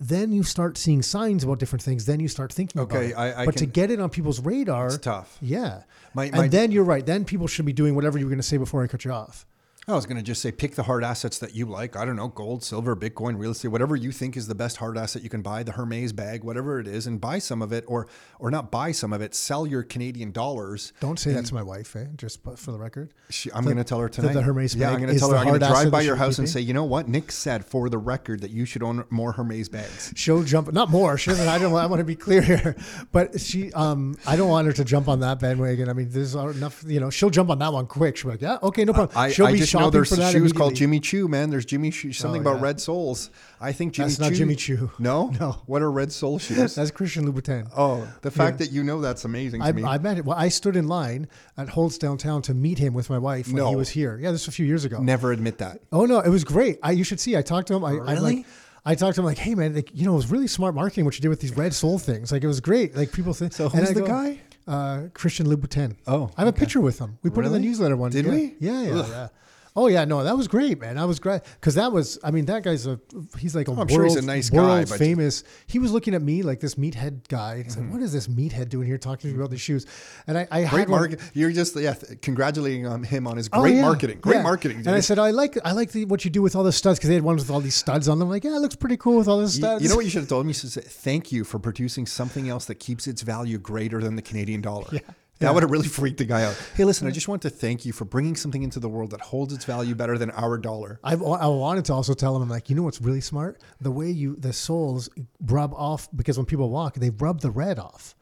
[0.00, 2.04] then you start seeing signs about different things.
[2.06, 3.36] Then you start thinking Okay, about it.
[3.36, 5.38] I- I but to get it on people's radar, It's tough.
[5.40, 5.82] Yeah,
[6.14, 7.04] My- and then you're right.
[7.04, 9.12] Then people should be doing whatever you were going to say before I cut you
[9.12, 9.46] off.
[9.86, 11.94] I was going to just say pick the hard assets that you like.
[11.94, 14.96] I don't know, gold, silver, Bitcoin, real estate, whatever you think is the best hard
[14.96, 17.84] asset you can buy, the Hermes bag, whatever it is, and buy some of it
[17.86, 18.08] or
[18.38, 20.94] or not buy some of it, sell your Canadian dollars.
[21.00, 22.06] Don't say that to my wife, eh?
[22.16, 23.12] Just for the record.
[23.28, 24.32] She, I'm going to tell her tonight.
[24.32, 26.38] the Hermes yeah, I'm going to tell her I'm going to drive by your house
[26.38, 27.06] and say, you know what?
[27.06, 30.12] Nick said for the record that you should own more Hermes bags.
[30.16, 31.18] She'll jump, not more.
[31.18, 31.46] She doesn't.
[31.46, 31.74] I don't.
[31.74, 32.76] I want to be clear here,
[33.12, 33.70] but she.
[33.74, 35.90] Um, I don't want her to jump on that bandwagon.
[35.90, 36.82] I mean, there's enough.
[36.86, 38.16] You know, she'll jump on that one quick.
[38.16, 39.16] She'll be like, yeah, okay, no problem.
[39.18, 40.74] I, she'll I be shopping there's for that shoes called.
[40.74, 41.50] Jimmy Choo, man.
[41.50, 43.30] There's Jimmy Choo, something Oh, about red soles.
[43.60, 44.90] I think Jimmy That's not Jimmy Choo.
[44.98, 45.52] No, No.
[45.66, 46.74] What are red sole shoes?
[46.76, 47.70] That's Christian Louboutin.
[47.76, 49.84] oh, the fact that you know that's amazing to I, me.
[49.84, 50.24] I met it.
[50.24, 53.56] Well, I stood in line at Holt's downtown to meet him with my wife when
[53.56, 53.68] No.
[53.70, 54.18] he was here.
[54.20, 55.00] Yeah, this was a few years ago.
[55.00, 55.80] Never admit that.
[55.92, 56.78] Oh no, it was great.
[56.82, 57.36] I you should see.
[57.36, 57.84] I talked to him.
[57.84, 58.36] I, I Really?
[58.36, 58.46] like.
[58.86, 61.06] I talked to him like, hey man, like, you know, it was really smart marketing
[61.06, 62.30] what you did with these red sole things.
[62.30, 62.94] Like it was great.
[62.94, 63.54] Like people think.
[63.54, 64.40] So who's I the go, guy?
[64.66, 65.96] Uh, Christian Louboutin.
[66.06, 66.56] Oh, I have okay.
[66.56, 67.18] a picture with him.
[67.22, 68.10] We put it in the newsletter one.
[68.10, 68.30] Did yeah.
[68.30, 68.54] we?
[68.60, 69.06] Yeah, yeah, Ugh.
[69.08, 69.28] yeah.
[69.76, 70.94] Oh yeah, no, that was great, man.
[70.94, 72.16] That was great because that was.
[72.22, 73.00] I mean, that guy's a.
[73.40, 75.42] He's like a I'm world, sure he's a nice guy, world but- famous.
[75.66, 77.64] He was looking at me like this meathead guy.
[77.64, 77.86] He's Mm-hmm.
[77.86, 79.84] like, "What is this meathead doing here, talking to me about these shoes?"
[80.28, 83.74] And I, I Great had one- You're just yeah, congratulating him on his Oh, great
[83.74, 83.82] yeah.
[83.82, 84.18] marketing.
[84.20, 84.42] Great Yeah.
[84.42, 84.76] marketing.
[84.78, 86.98] And I said, I like I like the, what you do with all the studs
[87.00, 88.28] because they had ones with all these studs on them.
[88.30, 89.82] Like, yeah, it looks pretty cool with all the studs.
[89.82, 90.50] you know what you should have told me?
[90.50, 94.14] You should say, thank you for producing something else that keeps its value greater than
[94.14, 95.00] the Canadian dollar.
[95.40, 95.50] That Yeah.
[95.52, 96.56] would have really freaked the guy out.
[96.76, 99.20] Hey, listen, I just want to thank you for bringing something into the world that
[99.20, 101.00] holds its value better than our dollar.
[101.02, 103.60] I, I wanted to also tell him, I'm like, you know what's really smart?
[103.80, 105.08] The way you the soles
[105.40, 108.14] rub off because when people walk, they rub the red off.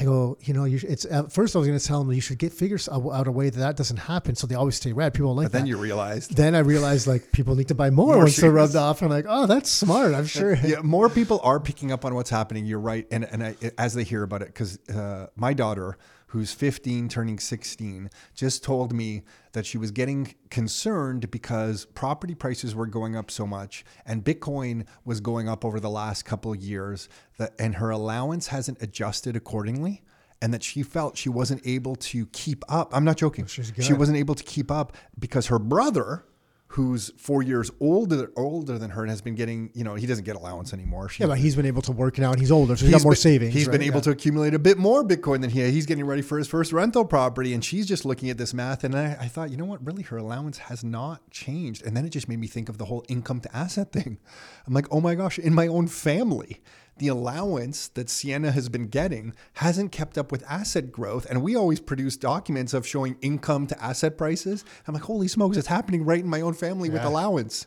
[0.00, 2.20] I go, you know, you, it's at first I was going to tell them you
[2.20, 5.14] should get figures out a way that that doesn't happen, so they always stay red.
[5.14, 5.68] People like But then that.
[5.68, 6.36] you realized.
[6.36, 9.00] Then I realized like people need to buy more, More once they're rubbed off.
[9.02, 10.12] I'm like, oh, that's smart.
[10.14, 10.54] I'm sure.
[10.62, 12.66] yeah, more people are picking up on what's happening.
[12.66, 15.96] You're right, and and I, as they hear about it, because uh, my daughter,
[16.28, 19.22] who's 15, turning 16, just told me
[19.52, 24.86] that she was getting concerned because property prices were going up so much, and Bitcoin
[25.04, 27.08] was going up over the last couple of years,
[27.38, 30.02] that and her allowance hasn't adjusted accordingly.
[30.40, 32.94] And that she felt she wasn't able to keep up.
[32.94, 33.46] I'm not joking.
[33.46, 36.26] she's She wasn't able to keep up because her brother,
[36.72, 40.24] who's four years older older than her and has been getting, you know, he doesn't
[40.24, 41.08] get allowance anymore.
[41.18, 43.12] Yeah, but he's been able to work now and he's older, so he's got more
[43.12, 43.54] been, savings.
[43.54, 44.02] He's been able Yeah.
[44.02, 45.70] to accumulate a bit more Bitcoin than he.
[45.70, 48.84] He's getting ready for his first rental property, and she's just looking at this math.
[48.84, 49.84] And I, I thought, you know what?
[49.84, 51.84] Really, her allowance has not changed.
[51.86, 54.18] And then it just made me think of the whole income to asset thing.
[54.66, 56.60] I'm like, oh my gosh, in my own family.
[56.98, 61.26] The allowance that Sienna has been getting hasn't kept up with asset growth.
[61.30, 64.64] And we always produce documents of showing income to asset prices.
[64.86, 67.66] I'm like, holy smokes, it's happening right in my own family with allowance.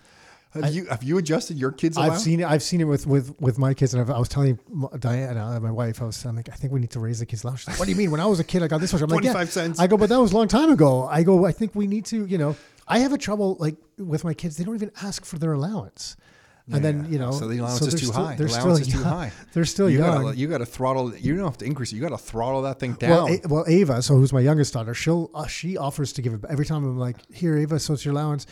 [0.54, 2.46] Have you have you adjusted your kids' I've seen it.
[2.46, 4.60] I've seen it with with with my kids, and I've, I was telling
[5.00, 7.26] Diana, uh, my wife, I was I'm like, I think we need to raise the
[7.26, 7.68] kids' allowance.
[7.68, 8.12] Like, what do you mean?
[8.12, 9.02] When I was a kid, I got this much.
[9.02, 9.32] I'm like, yeah.
[9.32, 9.80] 25 cents.
[9.80, 11.08] I go, but that was a long time ago.
[11.08, 14.26] I go, I think we need to, you know, I have a trouble like with
[14.26, 14.58] my kids.
[14.58, 16.18] They don't even ask for their allowance.
[16.74, 18.36] And then you know, so the allowance so is too still- high.
[18.36, 19.32] They're the still allowance is too high.
[19.54, 20.24] They're still you young.
[20.24, 21.16] Gotta, you got to throttle.
[21.16, 21.96] You don't have to increase it.
[21.96, 23.10] You got to throttle that thing down.
[23.10, 26.34] Well, A- well, Ava, so who's my youngest daughter, she'll uh, she offers to give
[26.34, 26.84] it every time.
[26.86, 28.46] I'm like, here, Ava, so it's your allowance.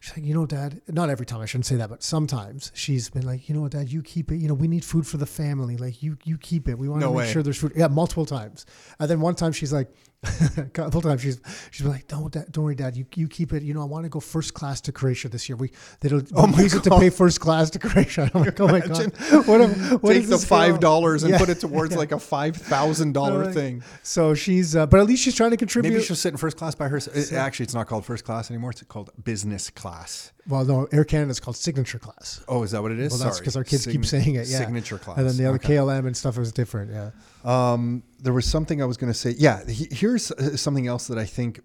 [0.00, 0.82] She's like, you know, Dad.
[0.88, 1.40] Not every time.
[1.40, 4.30] I shouldn't say that, but sometimes she's been like, you know, what, Dad, you keep
[4.30, 4.36] it.
[4.36, 5.78] You know, we need food for the family.
[5.78, 6.78] Like you, you keep it.
[6.78, 7.32] We want No to make way.
[7.32, 7.72] sure there's food.
[7.74, 8.66] Yeah, multiple times.
[9.00, 9.88] And then one time she's like,
[10.56, 11.40] a couple times she's
[11.70, 12.96] she's been like, don't, don't worry, Dad.
[12.96, 13.62] You you keep it.
[13.62, 15.56] You know, I want to go first class to Croatia this year.
[15.56, 18.30] We they'll Oh my use it to pay first class to Croatia.
[18.34, 19.12] I'm like, oh my god,
[19.46, 19.68] what, a-
[20.00, 21.38] what Take the five dollars and Yeah.
[21.38, 23.82] put it towards like a five thousand dollar thing.
[24.02, 25.92] So she's, uh, but at least she's trying to contribute.
[25.92, 27.32] Maybe she'll sit in first class by herself.
[27.32, 28.70] Actually, it's not called first class anymore.
[28.70, 30.32] It's called business class.
[30.48, 32.42] Well, no, Air Canada is called signature class.
[32.48, 33.12] Oh, is that what it is?
[33.12, 34.46] Well, that's because our kids keep saying it.
[34.46, 35.18] Yeah, Signature class.
[35.18, 35.74] And then the other Okay.
[35.74, 36.92] KLM and stuff is different.
[36.92, 37.10] Yeah.
[37.46, 39.34] Um, there was something I was going to say.
[39.38, 41.60] Yeah, he- here's uh, something else that I think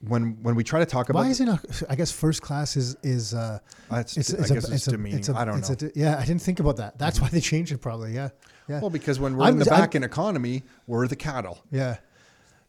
[0.00, 1.60] when when we try to talk about Why is it not?
[1.90, 3.34] I guess first class is is.
[3.34, 3.58] Uh,
[3.90, 5.18] That's- it's, I it's guess a, it's it's a, demeaning.
[5.18, 5.88] it's a, I don't it's know.
[5.88, 6.98] A, yeah, I didn't think about that.
[6.98, 7.78] That's why they changed it.
[7.78, 8.14] Probably.
[8.14, 8.30] Yeah.
[8.68, 8.80] Yeah.
[8.80, 11.58] well because when we're I'm- in the I'm- back end economy, we're the cattle.
[11.70, 11.98] Yeah.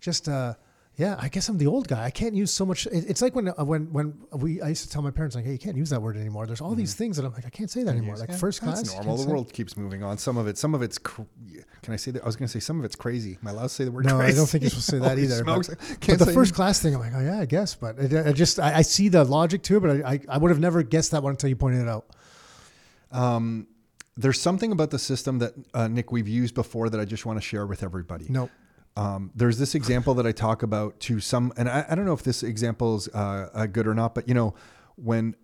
[0.01, 0.55] Just uh
[1.01, 2.03] yeah, I guess I'm the old guy.
[2.03, 2.85] I can't use so much.
[2.85, 5.45] It, it's like when uh, when when we I used to tell my parents like,
[5.45, 7.49] "Hey, you can't use that word anymore." There's all these things that I'm like, I
[7.49, 8.17] can't say that anymore.
[8.17, 8.33] Like Mm-hmm.
[8.33, 8.77] Yeah, first class.
[8.77, 9.17] That's normal.
[9.17, 10.19] The say- world keeps moving on.
[10.19, 10.99] Some of it, some of it's.
[10.99, 11.23] Cr-
[11.81, 12.21] can I say that?
[12.21, 13.39] I was going to say some of it's crazy.
[13.41, 14.33] Am I allowed to say the word No, crazy?
[14.33, 15.43] I don't think you're supposed to say that either.
[15.43, 15.97] But, smokes.
[16.07, 17.73] but the first class thing, I'm like, oh yeah, I guess.
[17.73, 20.37] But it, I just I, I see the logic to it, but I, I I
[20.37, 22.05] would have never guessed that one until you pointed it out.
[23.11, 23.65] Um,
[24.17, 27.37] there's something about the system that uh, Nick we've used before that I just want
[27.37, 28.27] to share with everybody.
[28.29, 28.51] No.
[28.97, 32.13] Um, there's this example that I talk about to some, and I, I don't know
[32.13, 34.53] if this example is uh, uh, good or not, but you know,
[34.95, 35.35] when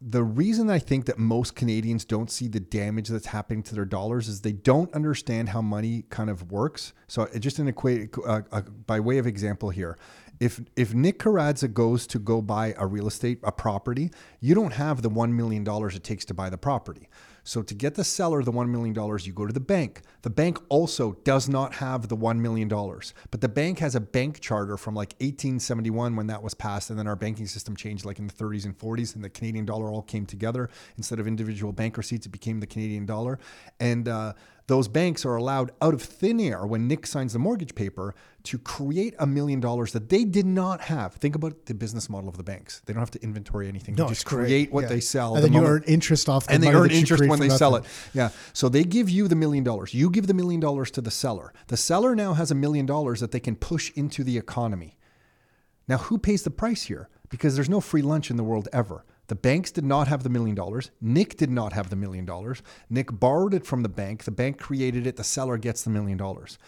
[0.00, 3.84] the reason I think that most Canadians don't see the damage that's happening to their
[3.84, 6.92] dollars is they don't understand how money kind of works.
[7.06, 9.96] So, it just an equate uh, uh, by way of example here,
[10.40, 14.72] If if Nick Karadza goes to go buy a real estate a property, you don't
[14.72, 17.08] have the one million dollars it takes to buy the property.
[17.44, 20.00] So to get the seller the $1 million, you go to the bank.
[20.22, 24.40] The bank also does not have the $1 million, but the bank has a bank
[24.40, 26.88] charter from like 1871 when that was passed.
[26.88, 29.66] And then our banking system changed like in the 30s and 40s and the Canadian
[29.66, 30.70] dollar all came together.
[30.96, 33.38] Instead of individual bank receipts, it became the Canadian dollar.
[33.78, 34.32] And, uh,
[34.66, 38.14] those banks are allowed out of thin air when Nick signs the mortgage paper
[38.44, 41.14] to create a million dollars that they did not have.
[41.14, 42.82] Think about the business model of the banks.
[42.84, 43.94] They don't have to inventory anything.
[43.94, 44.88] No, they just create what Yeah.
[44.88, 45.34] they sell.
[45.34, 47.74] and the then you earn interest off, the and they earn interest when they sell
[47.76, 47.84] it.
[48.12, 48.28] Yeah.
[48.52, 49.94] So they give you the million dollars.
[49.94, 51.52] You give the million dollars to the seller.
[51.68, 54.98] The seller now has a million dollars that they can push into the economy.
[55.88, 57.08] Now, who pays the price here?
[57.30, 59.04] Because there's no free lunch in the world ever.
[59.28, 60.90] The banks did not have the million dollars.
[61.00, 62.62] Nick did not have the million dollars.
[62.90, 64.24] Nick borrowed it from the bank.
[64.24, 65.16] The bank created it.
[65.16, 66.58] The seller gets the million dollars.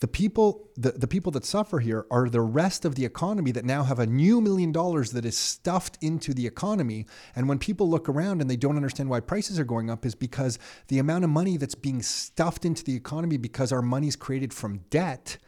[0.00, 3.64] The people, the, the people that suffer here are the rest of the economy that
[3.64, 7.06] now have a new million dollars that is stuffed into the economy.
[7.34, 10.14] And when people look around and they don't understand why prices are going up, is
[10.14, 14.54] because the amount of money that's being stuffed into the economy because our money's created
[14.54, 15.38] from debt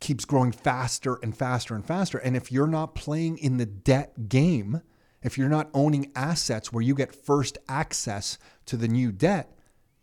[0.00, 2.16] keeps growing faster and faster and faster.
[2.18, 4.80] And if you're not playing in the debt game,
[5.22, 9.52] if you're not owning assets where you get first access to the new debt,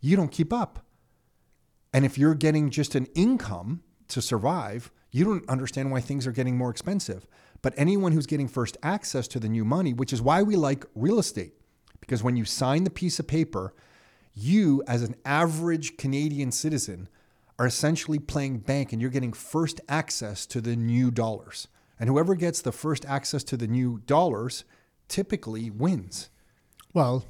[0.00, 0.84] you don't keep up.
[1.94, 6.32] And if you're getting just an income to survive, you don't understand why things are
[6.32, 7.26] getting more expensive.
[7.62, 10.84] But anyone who's getting first access to the new money, which is why we like
[10.96, 11.54] real estate,
[12.00, 13.72] because when you sign the piece of paper,
[14.34, 17.08] you, as an average Canadian citizen,
[17.60, 21.68] are essentially playing bank and you're getting first access to the new dollars.
[22.00, 24.64] And whoever gets the first access to the new dollars
[25.06, 26.28] typically wins.
[26.92, 27.24] Well,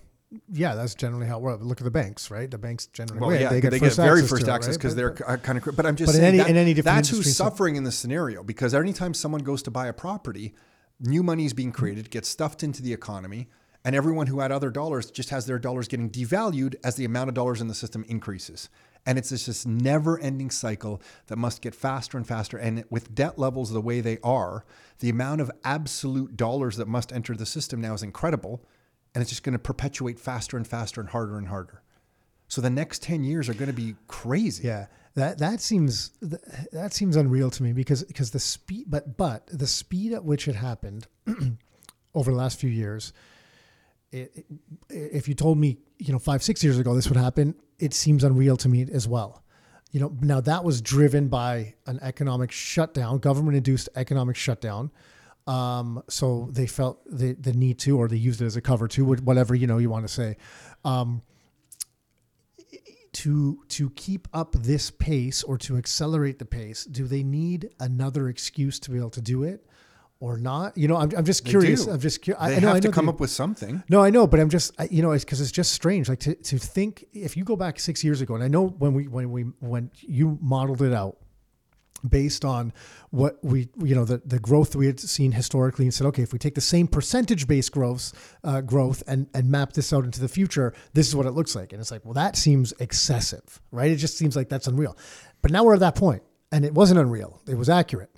[0.53, 1.65] yeah, that's generally how it works.
[1.65, 2.51] Look at the banks, right?
[2.51, 3.41] The banks generally Well, win.
[3.41, 5.77] yeah, they get, they first get very access first access because But- they're kind of.
[5.77, 7.97] But I'm just But in any- that, in any different that's who's suffering in this
[7.97, 10.55] scenario because anytime someone goes to buy a property,
[11.01, 11.79] new money is being mm-hmm.
[11.79, 13.49] created, gets stuffed into the economy,
[13.85, 17.29] and everyone who had other dollars just has their dollars getting devalued as the amount
[17.29, 18.69] of dollars in the system increases.
[19.07, 22.57] And it's just this never-ending cycle that must get faster and faster.
[22.57, 24.65] And with debt levels the way they are,
[25.01, 28.65] the amount of absolute dollars that must enter the system now is incredible,
[29.15, 31.83] and it's just going to perpetuate faster and faster and harder and harder.
[32.49, 34.67] So the next 10 years are going to be crazy.
[34.67, 36.11] Yeah, that that seems
[36.73, 40.47] that seems unreal to me because because the speed, but but the speed at which
[40.49, 41.07] it happened
[42.15, 43.13] over the last few years.
[44.13, 44.47] It, it-
[44.91, 48.23] if you told me, you know, five six years ago this would happen, it seems
[48.23, 49.43] unreal to me as well.
[49.91, 54.91] You know, now that was driven by an economic shutdown, government-induced economic shutdown.
[55.47, 58.89] Um, so they felt the the need to, or they used it as a cover
[58.89, 60.37] to, whatever you know you want to say.
[60.85, 61.23] Um,
[63.13, 68.29] to to keep up this pace or to accelerate the pace do they need another
[68.29, 69.65] excuse to be able to do it
[70.19, 72.77] or not you know i'm, I'm just curious i'm just curious They I know, have
[72.79, 73.85] I to come they- up with something.
[73.89, 76.19] no i know but i'm just I, you know it's because it's just strange like
[76.21, 79.07] to, to think if you go back six years ago and i know when we
[79.07, 81.19] when we when you modeled it out
[82.09, 82.73] based on
[83.11, 86.33] what we you know the, the growth we had seen historically and said okay if
[86.33, 90.21] we take the same percentage based growth uh, growth and and map this out into
[90.21, 91.73] the future this is what it looks like.
[91.73, 93.91] And it's like well that seems excessive right?
[93.91, 94.97] It just seems like that's unreal.
[95.43, 97.41] But now we're at that point and it wasn't unreal.
[97.47, 98.11] It was accurate.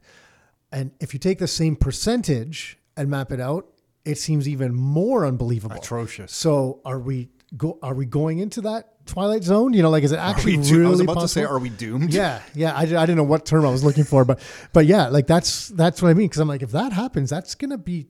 [0.72, 3.68] And if you take the same percentage and map it out
[4.04, 5.76] it seems even more unbelievable.
[5.76, 6.32] Atrocious.
[6.32, 10.12] so are we go are we going into that twilight zone you know like is
[10.12, 12.12] it actually do- really I was about to say, are we doomed?
[12.12, 12.74] Yeah, yeah.
[12.74, 14.40] I, I didn't know what term I was looking for, but
[14.72, 16.26] but yeah, like that's that's what I mean.
[16.28, 18.06] Because I'm like, if that happens, that's gonna be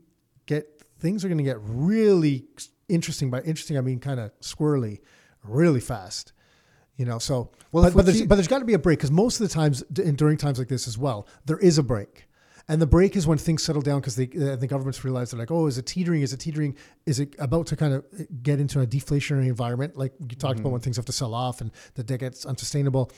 [0.46, 2.46] get things are gonna get really
[2.88, 3.30] interesting.
[3.30, 5.00] By interesting, I mean kind of squirrely,
[5.44, 6.32] really fast.
[6.96, 9.10] You know, so Well, but, but there's but there's got to be a break because
[9.10, 11.82] most of the times d- and during times like this as well, there is a
[11.82, 12.25] break.
[12.68, 15.38] And the break is when things settle down because they uh, the governments realize they're
[15.38, 16.22] like, oh, is it teetering?
[16.22, 16.76] Is it teetering?
[17.06, 18.04] Is it about to kind of
[18.42, 19.96] get into a deflationary environment?
[19.96, 20.60] Like you talked Mm-hmm.
[20.62, 23.12] about when things have to sell off and the debt gets unsustainable.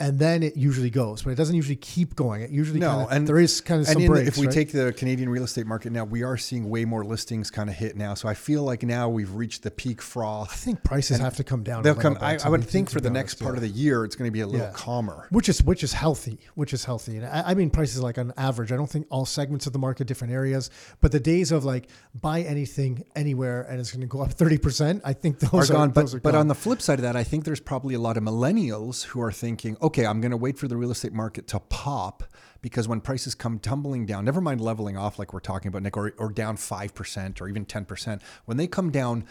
[0.00, 2.42] And then it usually goes, but it doesn't usually keep going.
[2.42, 4.28] It usually No, kind of, and there is kind of some in breaks.
[4.28, 4.54] if we right?
[4.54, 7.74] take the Canadian real estate market now, we are seeing way more listings kind of
[7.74, 8.14] hit now.
[8.14, 10.52] So I feel like now we've reached the peak froth.
[10.52, 11.82] I think prices have to come down.
[11.82, 12.14] They'll come.
[12.14, 14.32] bit, I, I would think for the next part of the year, it's going to
[14.32, 14.72] be a little Yeah.
[14.72, 15.26] calmer.
[15.30, 17.16] which is which is healthy, which is healthy.
[17.16, 18.70] And I, I mean prices like on average.
[18.70, 20.70] I don't think all segments of the market, different areas,
[21.00, 21.88] but the days of like
[22.20, 25.02] buy anything anywhere and it's going to go up thirty percent.
[25.04, 26.40] I think Are those are, gone, those but are but gone.
[26.42, 29.20] on the flip side of that, I think there's probably a lot of millennials who
[29.20, 32.22] are thinking, okay, I'm going to wait for the real estate market to pop
[32.60, 35.96] because when prices come tumbling down, never mind leveling off like we're talking about, Nick,
[35.96, 39.24] or, or down 5% or even 10%, when they come down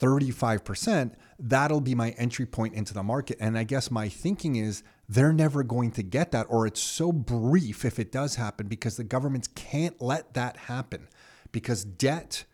[0.00, 3.36] 35%, that'll be my entry point into the market.
[3.38, 7.12] And I guess my thinking is they're never going to get that, or it's so
[7.12, 11.08] brief if it does happen because the governments can't let that happen
[11.52, 12.44] because debt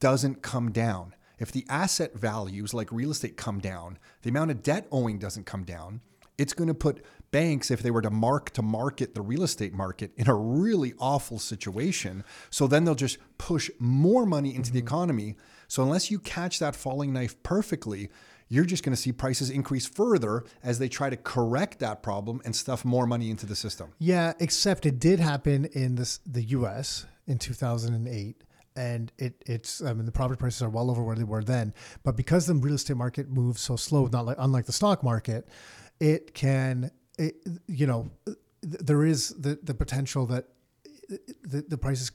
[0.00, 1.14] doesn't come down.
[1.38, 5.46] If the asset values like real estate come down, the amount of debt owing doesn't
[5.46, 6.00] come down,
[6.40, 9.74] it's going to put banks, if they were to mark to market the real estate
[9.74, 12.24] market, in a really awful situation.
[12.48, 14.88] So then they'll just push more money into the mm-hmm.
[14.88, 15.36] economy.
[15.68, 18.08] So unless you catch that falling knife perfectly,
[18.48, 22.40] you're just going to see prices increase further as they try to correct that problem
[22.44, 23.92] and stuff more money into the system.
[23.98, 27.06] Yeah, except it did happen in this the U.S.
[27.26, 28.42] in 2008,
[28.74, 31.74] and it it's I mean the property prices are well over where they were then.
[32.02, 35.46] But because the real estate market moves so slow, not like unlike the stock market,
[36.00, 37.36] it can it,
[37.66, 38.10] you know
[38.62, 40.46] there is the the potential that
[41.42, 42.10] the, the prices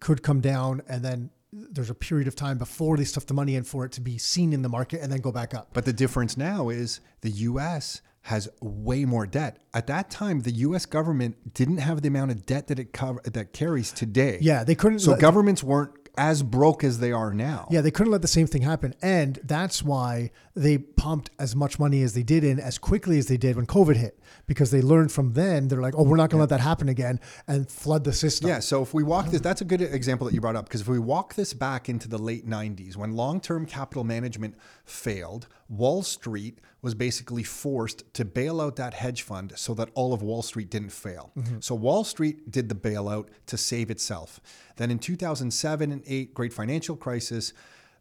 [0.00, 3.54] could come down and then there's a period of time before they stuff the money
[3.54, 5.68] in for it to be seen in the market and then go back up.
[5.72, 9.58] But the difference now is the US has way more debt.
[9.74, 13.20] At that time, the US government didn't have the amount of debt that it cover,
[13.24, 14.38] that carries today.
[14.40, 17.68] Yeah, they couldn't So governments weren't as broke as they are now.
[17.70, 18.94] Yeah, they couldn't let the same thing happen.
[19.02, 23.26] And that's why they pumped as much money as they did in as quickly as
[23.26, 26.30] they did when COVID hit, because they learned from then, they're like, oh, we're not
[26.30, 28.48] going to let that happen again and flood the system.
[28.48, 30.80] Yeah, so if we walk this, that's a good example that you brought up because
[30.80, 34.54] if we walk this back into the late 90s, when long term capital management
[34.84, 40.12] failed, Wall Street was basically forced to bail out that hedge fund so that all
[40.12, 41.32] of Wall Street didn't fail.
[41.36, 41.60] Mm-hmm.
[41.60, 44.40] So Wall Street did the bailout to save itself.
[44.76, 47.52] Then in 2007 and 8, great financial crisis,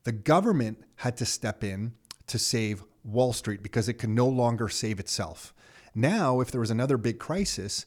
[0.03, 1.93] the government had to step in
[2.27, 5.53] to save Wall Street because it could no longer save itself.
[5.95, 7.85] Now, if there was another big crisis,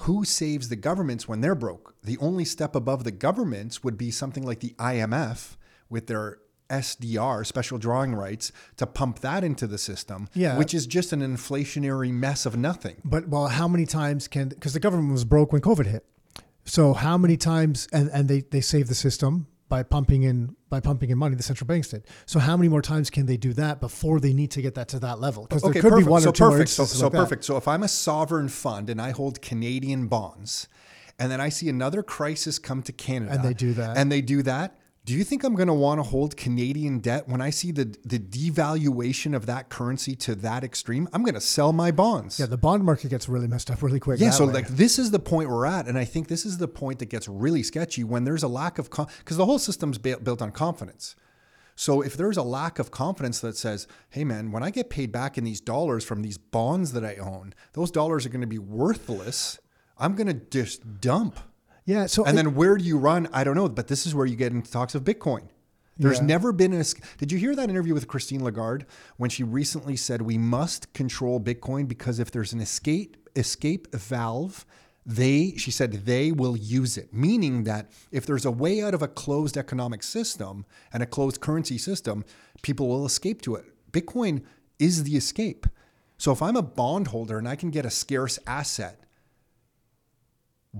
[0.00, 1.94] who saves the governments when they're broke?
[2.02, 5.56] The only step above the governments would be something like the IMF
[5.88, 10.58] with their SDR, special drawing rights, to pump that into the system, Yeah.
[10.58, 12.96] which is just an inflationary mess of nothing.
[13.04, 16.04] But well, how many times can because the government was broke when COVID hit?
[16.64, 20.80] So how many times and, and they, they saved the system by pumping in by
[20.80, 22.04] pumping in money, the central banks did.
[22.26, 24.88] So how many more times can they do that before they need to get that
[24.88, 25.44] to that level?
[25.44, 26.06] Because there could perfect.
[26.06, 26.70] be one so or two perfect.
[26.70, 27.18] So, so like that.
[27.18, 27.44] perfect.
[27.44, 30.66] So if I'm a sovereign fund and I hold Canadian bonds,
[31.18, 33.96] and then I see another crisis come to Canada, And they do that.
[33.96, 34.76] and they do that.
[35.06, 37.96] Do you think I'm going to want to hold Canadian debt when I see the
[38.04, 41.08] the devaluation of that currency to that extreme?
[41.12, 42.40] I'm going to sell my bonds.
[42.40, 44.18] Yeah, the bond market gets really messed up really quick.
[44.18, 44.54] Yeah, so way.
[44.54, 47.06] like this is the point we're at, and I think this is the point that
[47.06, 50.50] gets really sketchy when there's a lack of because the whole system's ba- built on
[50.50, 51.14] confidence.
[51.76, 55.12] So if there's a lack of confidence that says, "Hey, man, when I get paid
[55.12, 58.48] back in these dollars from these bonds that I own, those dollars are going to
[58.48, 59.60] be worthless,"
[59.98, 61.38] I'm going to just dump.
[61.86, 63.28] Yeah, so And it- then where do you run?
[63.32, 65.48] I don't know, but this is where you get into talks of Bitcoin.
[65.98, 66.26] There's Yeah.
[66.26, 66.84] never been a.
[67.16, 68.84] Did you hear that interview with Christine Lagarde
[69.16, 74.66] when she recently said we must control Bitcoin because if there's an escape escape valve,
[75.06, 77.14] they she said they will use it.
[77.14, 81.40] Meaning that if there's a way out of a closed economic system and a closed
[81.40, 82.24] currency system,
[82.60, 83.64] people will escape to it.
[83.90, 84.42] Bitcoin
[84.78, 85.66] is the escape.
[86.18, 89.00] So if I'm a bondholder and I can get a scarce asset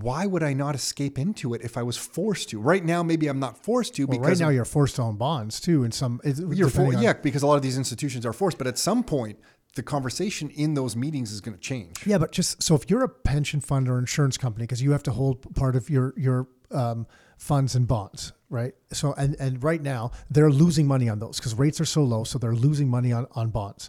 [0.02, 2.60] why would I not escape into it if I was forced to?
[2.60, 5.16] Right now, maybe I'm not forced to well, because right now you're forced to own
[5.16, 5.84] bonds too.
[5.84, 8.58] In some, you're for, on- yeah, because a lot of these institutions are forced.
[8.58, 9.38] But at some point,
[9.74, 12.06] the conversation in those meetings is going to change.
[12.06, 15.02] Yeah, but just so if you're a pension fund or insurance company, because you have
[15.04, 17.06] to hold part of your your um,
[17.38, 18.74] funds and bonds, right?
[18.92, 22.24] So and and right now they're losing money on those because rates are so low,
[22.24, 23.88] so they're losing money on on bonds.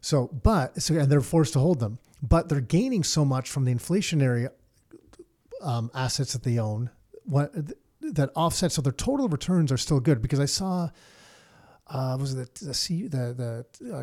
[0.00, 3.64] So, but so and they're forced to hold them, but they're gaining so much from
[3.64, 4.48] the inflationary
[5.62, 6.90] um, assets that they own,
[7.24, 7.52] what
[8.00, 8.74] that offsets.
[8.74, 10.90] So their total returns are still good because I saw
[11.86, 12.72] uh, was it the
[13.08, 13.96] the the the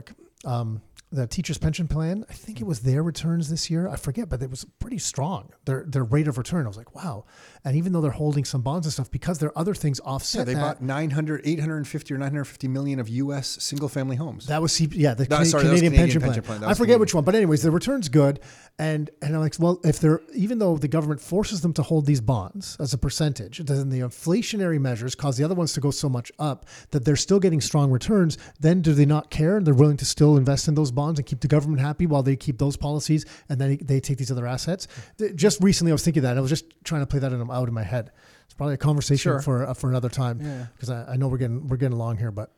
[0.45, 0.81] uh, um,
[1.11, 2.23] the teachers pension plan?
[2.29, 3.87] I think it was their returns this year.
[3.87, 5.49] I forget, but it was pretty strong.
[5.65, 6.65] Their their rate of return.
[6.65, 7.25] I was like, wow.
[7.65, 10.39] And even though they're holding some bonds and stuff, because there are other things offset.
[10.39, 10.61] Yeah, they that.
[10.79, 13.57] bought 900, 850 or 950 million of U.S.
[13.61, 14.45] single family homes.
[14.45, 16.59] That was yeah, the No, Cana- sorry, Canadian, Canadian pension, pension plan.
[16.59, 16.69] plan.
[16.69, 16.99] I forget Canadian.
[17.01, 18.39] which one, but anyways, the return's good,
[18.77, 22.05] and and I'm like, well, if they're even though the government forces them to hold
[22.05, 25.89] these bonds as a percentage, then the inflationary measures cause the other ones to go
[25.91, 28.37] so much up that they're still getting strong returns.
[28.59, 29.57] Then do they not care?
[29.57, 32.21] and They're willing to still invest in those bonds and keep the government happy while
[32.23, 34.87] they keep those policies, and then they take these other assets.
[35.35, 37.67] Just recently, I was thinking that I was just trying to play that in, out
[37.67, 38.11] in my head.
[38.45, 39.41] It's probably a conversation Sure.
[39.41, 40.65] for uh, for another time Yeah.
[40.73, 42.51] because I, I know we're getting we're getting along here, but.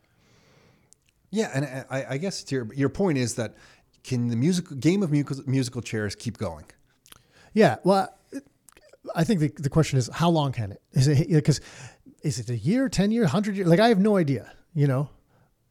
[1.30, 3.54] Yeah, and I, I guess your, your point is that
[4.04, 6.66] can the musical game of musical, musical chairs keep going?
[7.54, 7.76] Yeah.
[7.84, 8.14] Well,
[9.14, 10.82] I think the, the question is how long can it?
[10.92, 11.60] Is it because
[12.22, 13.66] is it a year, ten year, hundred year?
[13.66, 14.52] Like I have no idea.
[14.74, 15.08] You know,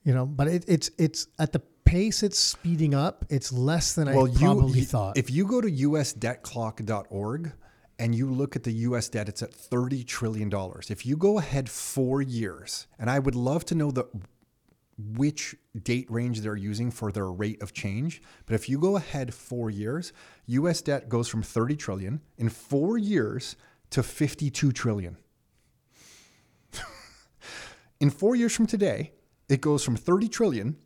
[0.04, 0.26] you know.
[0.26, 1.62] But it, it's it's at the
[1.92, 3.26] pace it's speeding up.
[3.30, 5.18] It's less than I probably you, thought.
[5.18, 7.52] If you go to usdebtclock.org
[8.00, 10.50] and you look at the US debt, it's at $30 trillion.
[10.90, 14.06] If you go ahead four years, and I would love to know the
[14.98, 18.22] which date range they're using for their rate of change.
[18.46, 20.14] But if you go ahead four years,
[20.46, 23.58] US debt goes from 30 trillion in four years
[23.90, 25.18] to 52 trillion.
[28.00, 29.12] in four years from today,
[29.50, 30.78] it goes from 30 trillion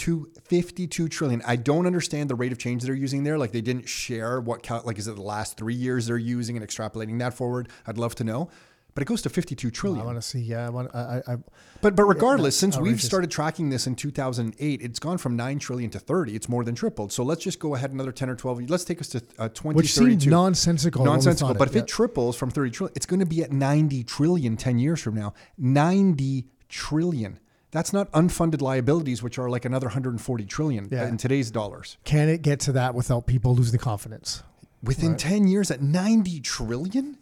[0.00, 1.42] to 52 trillion.
[1.46, 3.38] I don't understand the rate of change they're using there.
[3.38, 6.66] Like they didn't share what, like, is it the last three years they're using and
[6.66, 7.68] extrapolating that forward?
[7.86, 8.50] I'd love to know
[8.94, 10.02] but it goes to 52 trillion.
[10.02, 10.40] I want to see.
[10.40, 10.94] Yeah, I want.
[10.94, 11.36] I, I,
[11.80, 12.92] but but regardless, since outrageous.
[12.92, 16.34] we've started tracking this in 2008, it's gone from nine trillion to 30.
[16.34, 17.12] It's more than tripled.
[17.12, 18.68] So let's just go ahead another 10 or 12.
[18.68, 19.76] Let's take us to uh, 2032.
[19.76, 21.04] Which seems nonsensical.
[21.04, 21.54] Nonsensical.
[21.54, 21.82] But it, if yeah.
[21.82, 25.14] it triples from 30 trillion, it's going to be at 90 trillion 10 years from
[25.14, 25.34] now.
[25.58, 27.38] 90 trillion.
[27.72, 31.06] That's not unfunded liabilities, which are like another 140 trillion yeah.
[31.06, 31.98] in today's dollars.
[32.04, 34.42] Can it get to that without people losing confidence?
[34.82, 35.18] Within right.
[35.18, 37.18] 10 years at 90 trillion?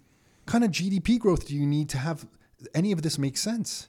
[0.49, 2.26] kind of GDP growth do you need to have
[2.74, 3.88] any of this make sense?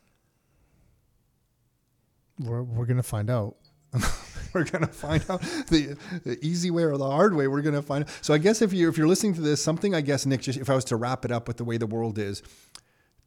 [2.38, 3.56] We're, we're going to find out.
[4.54, 7.48] we're going to find out the, the, easy way or the hard way.
[7.48, 8.10] We're going to find out.
[8.22, 10.60] So I guess if you're, if you're listening to this, something I guess, Nick, just
[10.60, 12.44] if I was to wrap it up with the way the world is,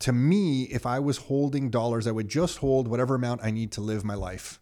[0.03, 3.71] to me, if I was holding dollars, I would just hold whatever amount I need
[3.73, 4.61] to live my life,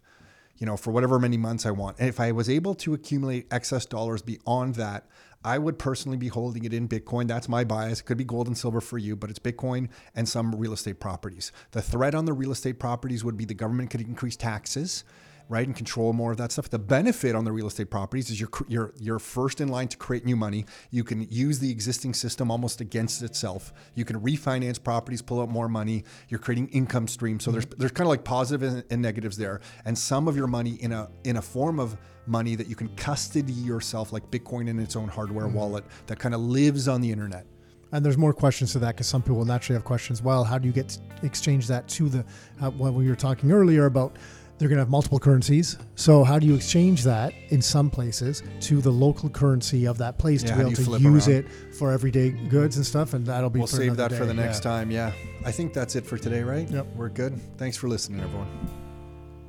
[0.57, 1.97] you know, for whatever many months I want.
[1.99, 5.07] And if I was able to accumulate excess dollars beyond that,
[5.43, 7.27] I would personally be holding it in Bitcoin.
[7.27, 8.01] That's my bias.
[8.01, 10.99] It could be gold and silver for you, but it's Bitcoin and some real estate
[10.99, 11.51] properties.
[11.71, 15.03] The threat on the real estate properties would be the government could increase taxes
[15.51, 16.69] right, and control more of that stuff.
[16.69, 19.97] The benefit on the real estate properties is you're you're you're first in line to
[19.97, 20.65] create new money.
[20.89, 23.73] You can use the existing system almost against itself.
[23.93, 26.05] You can refinance properties, pull out more money.
[26.29, 27.43] You're creating income streams.
[27.43, 30.77] So there's there's kind of like positives and negatives there, and some of your money
[30.79, 31.97] in a in a form of
[32.27, 35.57] money that you can custody yourself, like Bitcoin in its own hardware mm-hmm.
[35.57, 37.45] wallet that kind of lives on the internet.
[37.93, 40.21] And there's more questions to that because some people naturally have questions.
[40.21, 42.25] Well, how do you get to exchange that to the
[42.61, 44.17] uh, what we were talking earlier about?
[44.61, 45.79] They're going to have multiple currencies.
[45.95, 50.19] So how do you exchange that in some places to the local currency of that
[50.19, 51.45] place yeah, to be able to use around?
[51.45, 53.15] it for everyday goods and stuff?
[53.15, 53.57] And that'll be.
[53.57, 54.19] We'll save that day.
[54.19, 54.71] for the next yeah.
[54.71, 54.91] time.
[54.91, 56.69] Yeah, I think that's it for today, right?
[56.69, 57.41] Yep, we're good.
[57.57, 58.47] Thanks for listening, everyone.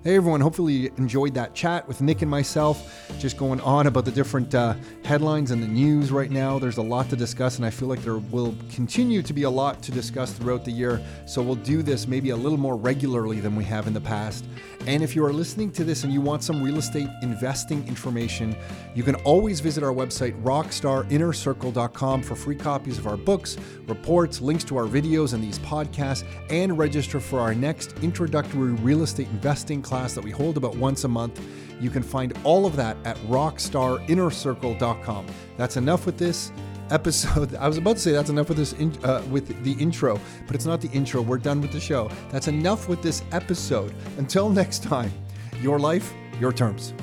[0.04, 4.04] Hey everyone, hopefully you enjoyed that chat with Nick and myself, just going on about
[4.04, 6.58] the different uh, headlines and the news right now.
[6.58, 9.50] There's a lot to discuss, and I feel like there will continue to be a
[9.50, 11.00] lot to discuss throughout the year.
[11.24, 14.44] So we'll do this maybe a little more regularly than we have in the past.
[14.86, 18.56] And if you are listening to this and you want some real estate investing information,
[18.94, 23.56] you can always visit our website, rockstarinnercircle.com, for free copies of our books,
[23.86, 29.02] reports, links to our videos and these podcasts, and register for our next introductory real
[29.02, 31.40] estate investing class that we hold about once a month.
[31.80, 35.26] You can find all of that at rockstarinnercircle.com.
[35.56, 36.50] That's enough with this
[36.93, 37.55] episode.
[37.61, 40.55] I was about to say that's enough with this in, uh, with the intro, but
[40.55, 41.22] it's not the intro.
[41.22, 42.11] We're done with the show.
[42.30, 43.95] That's enough with this episode.
[44.18, 45.12] Until next time,
[45.61, 46.95] your life, your terms.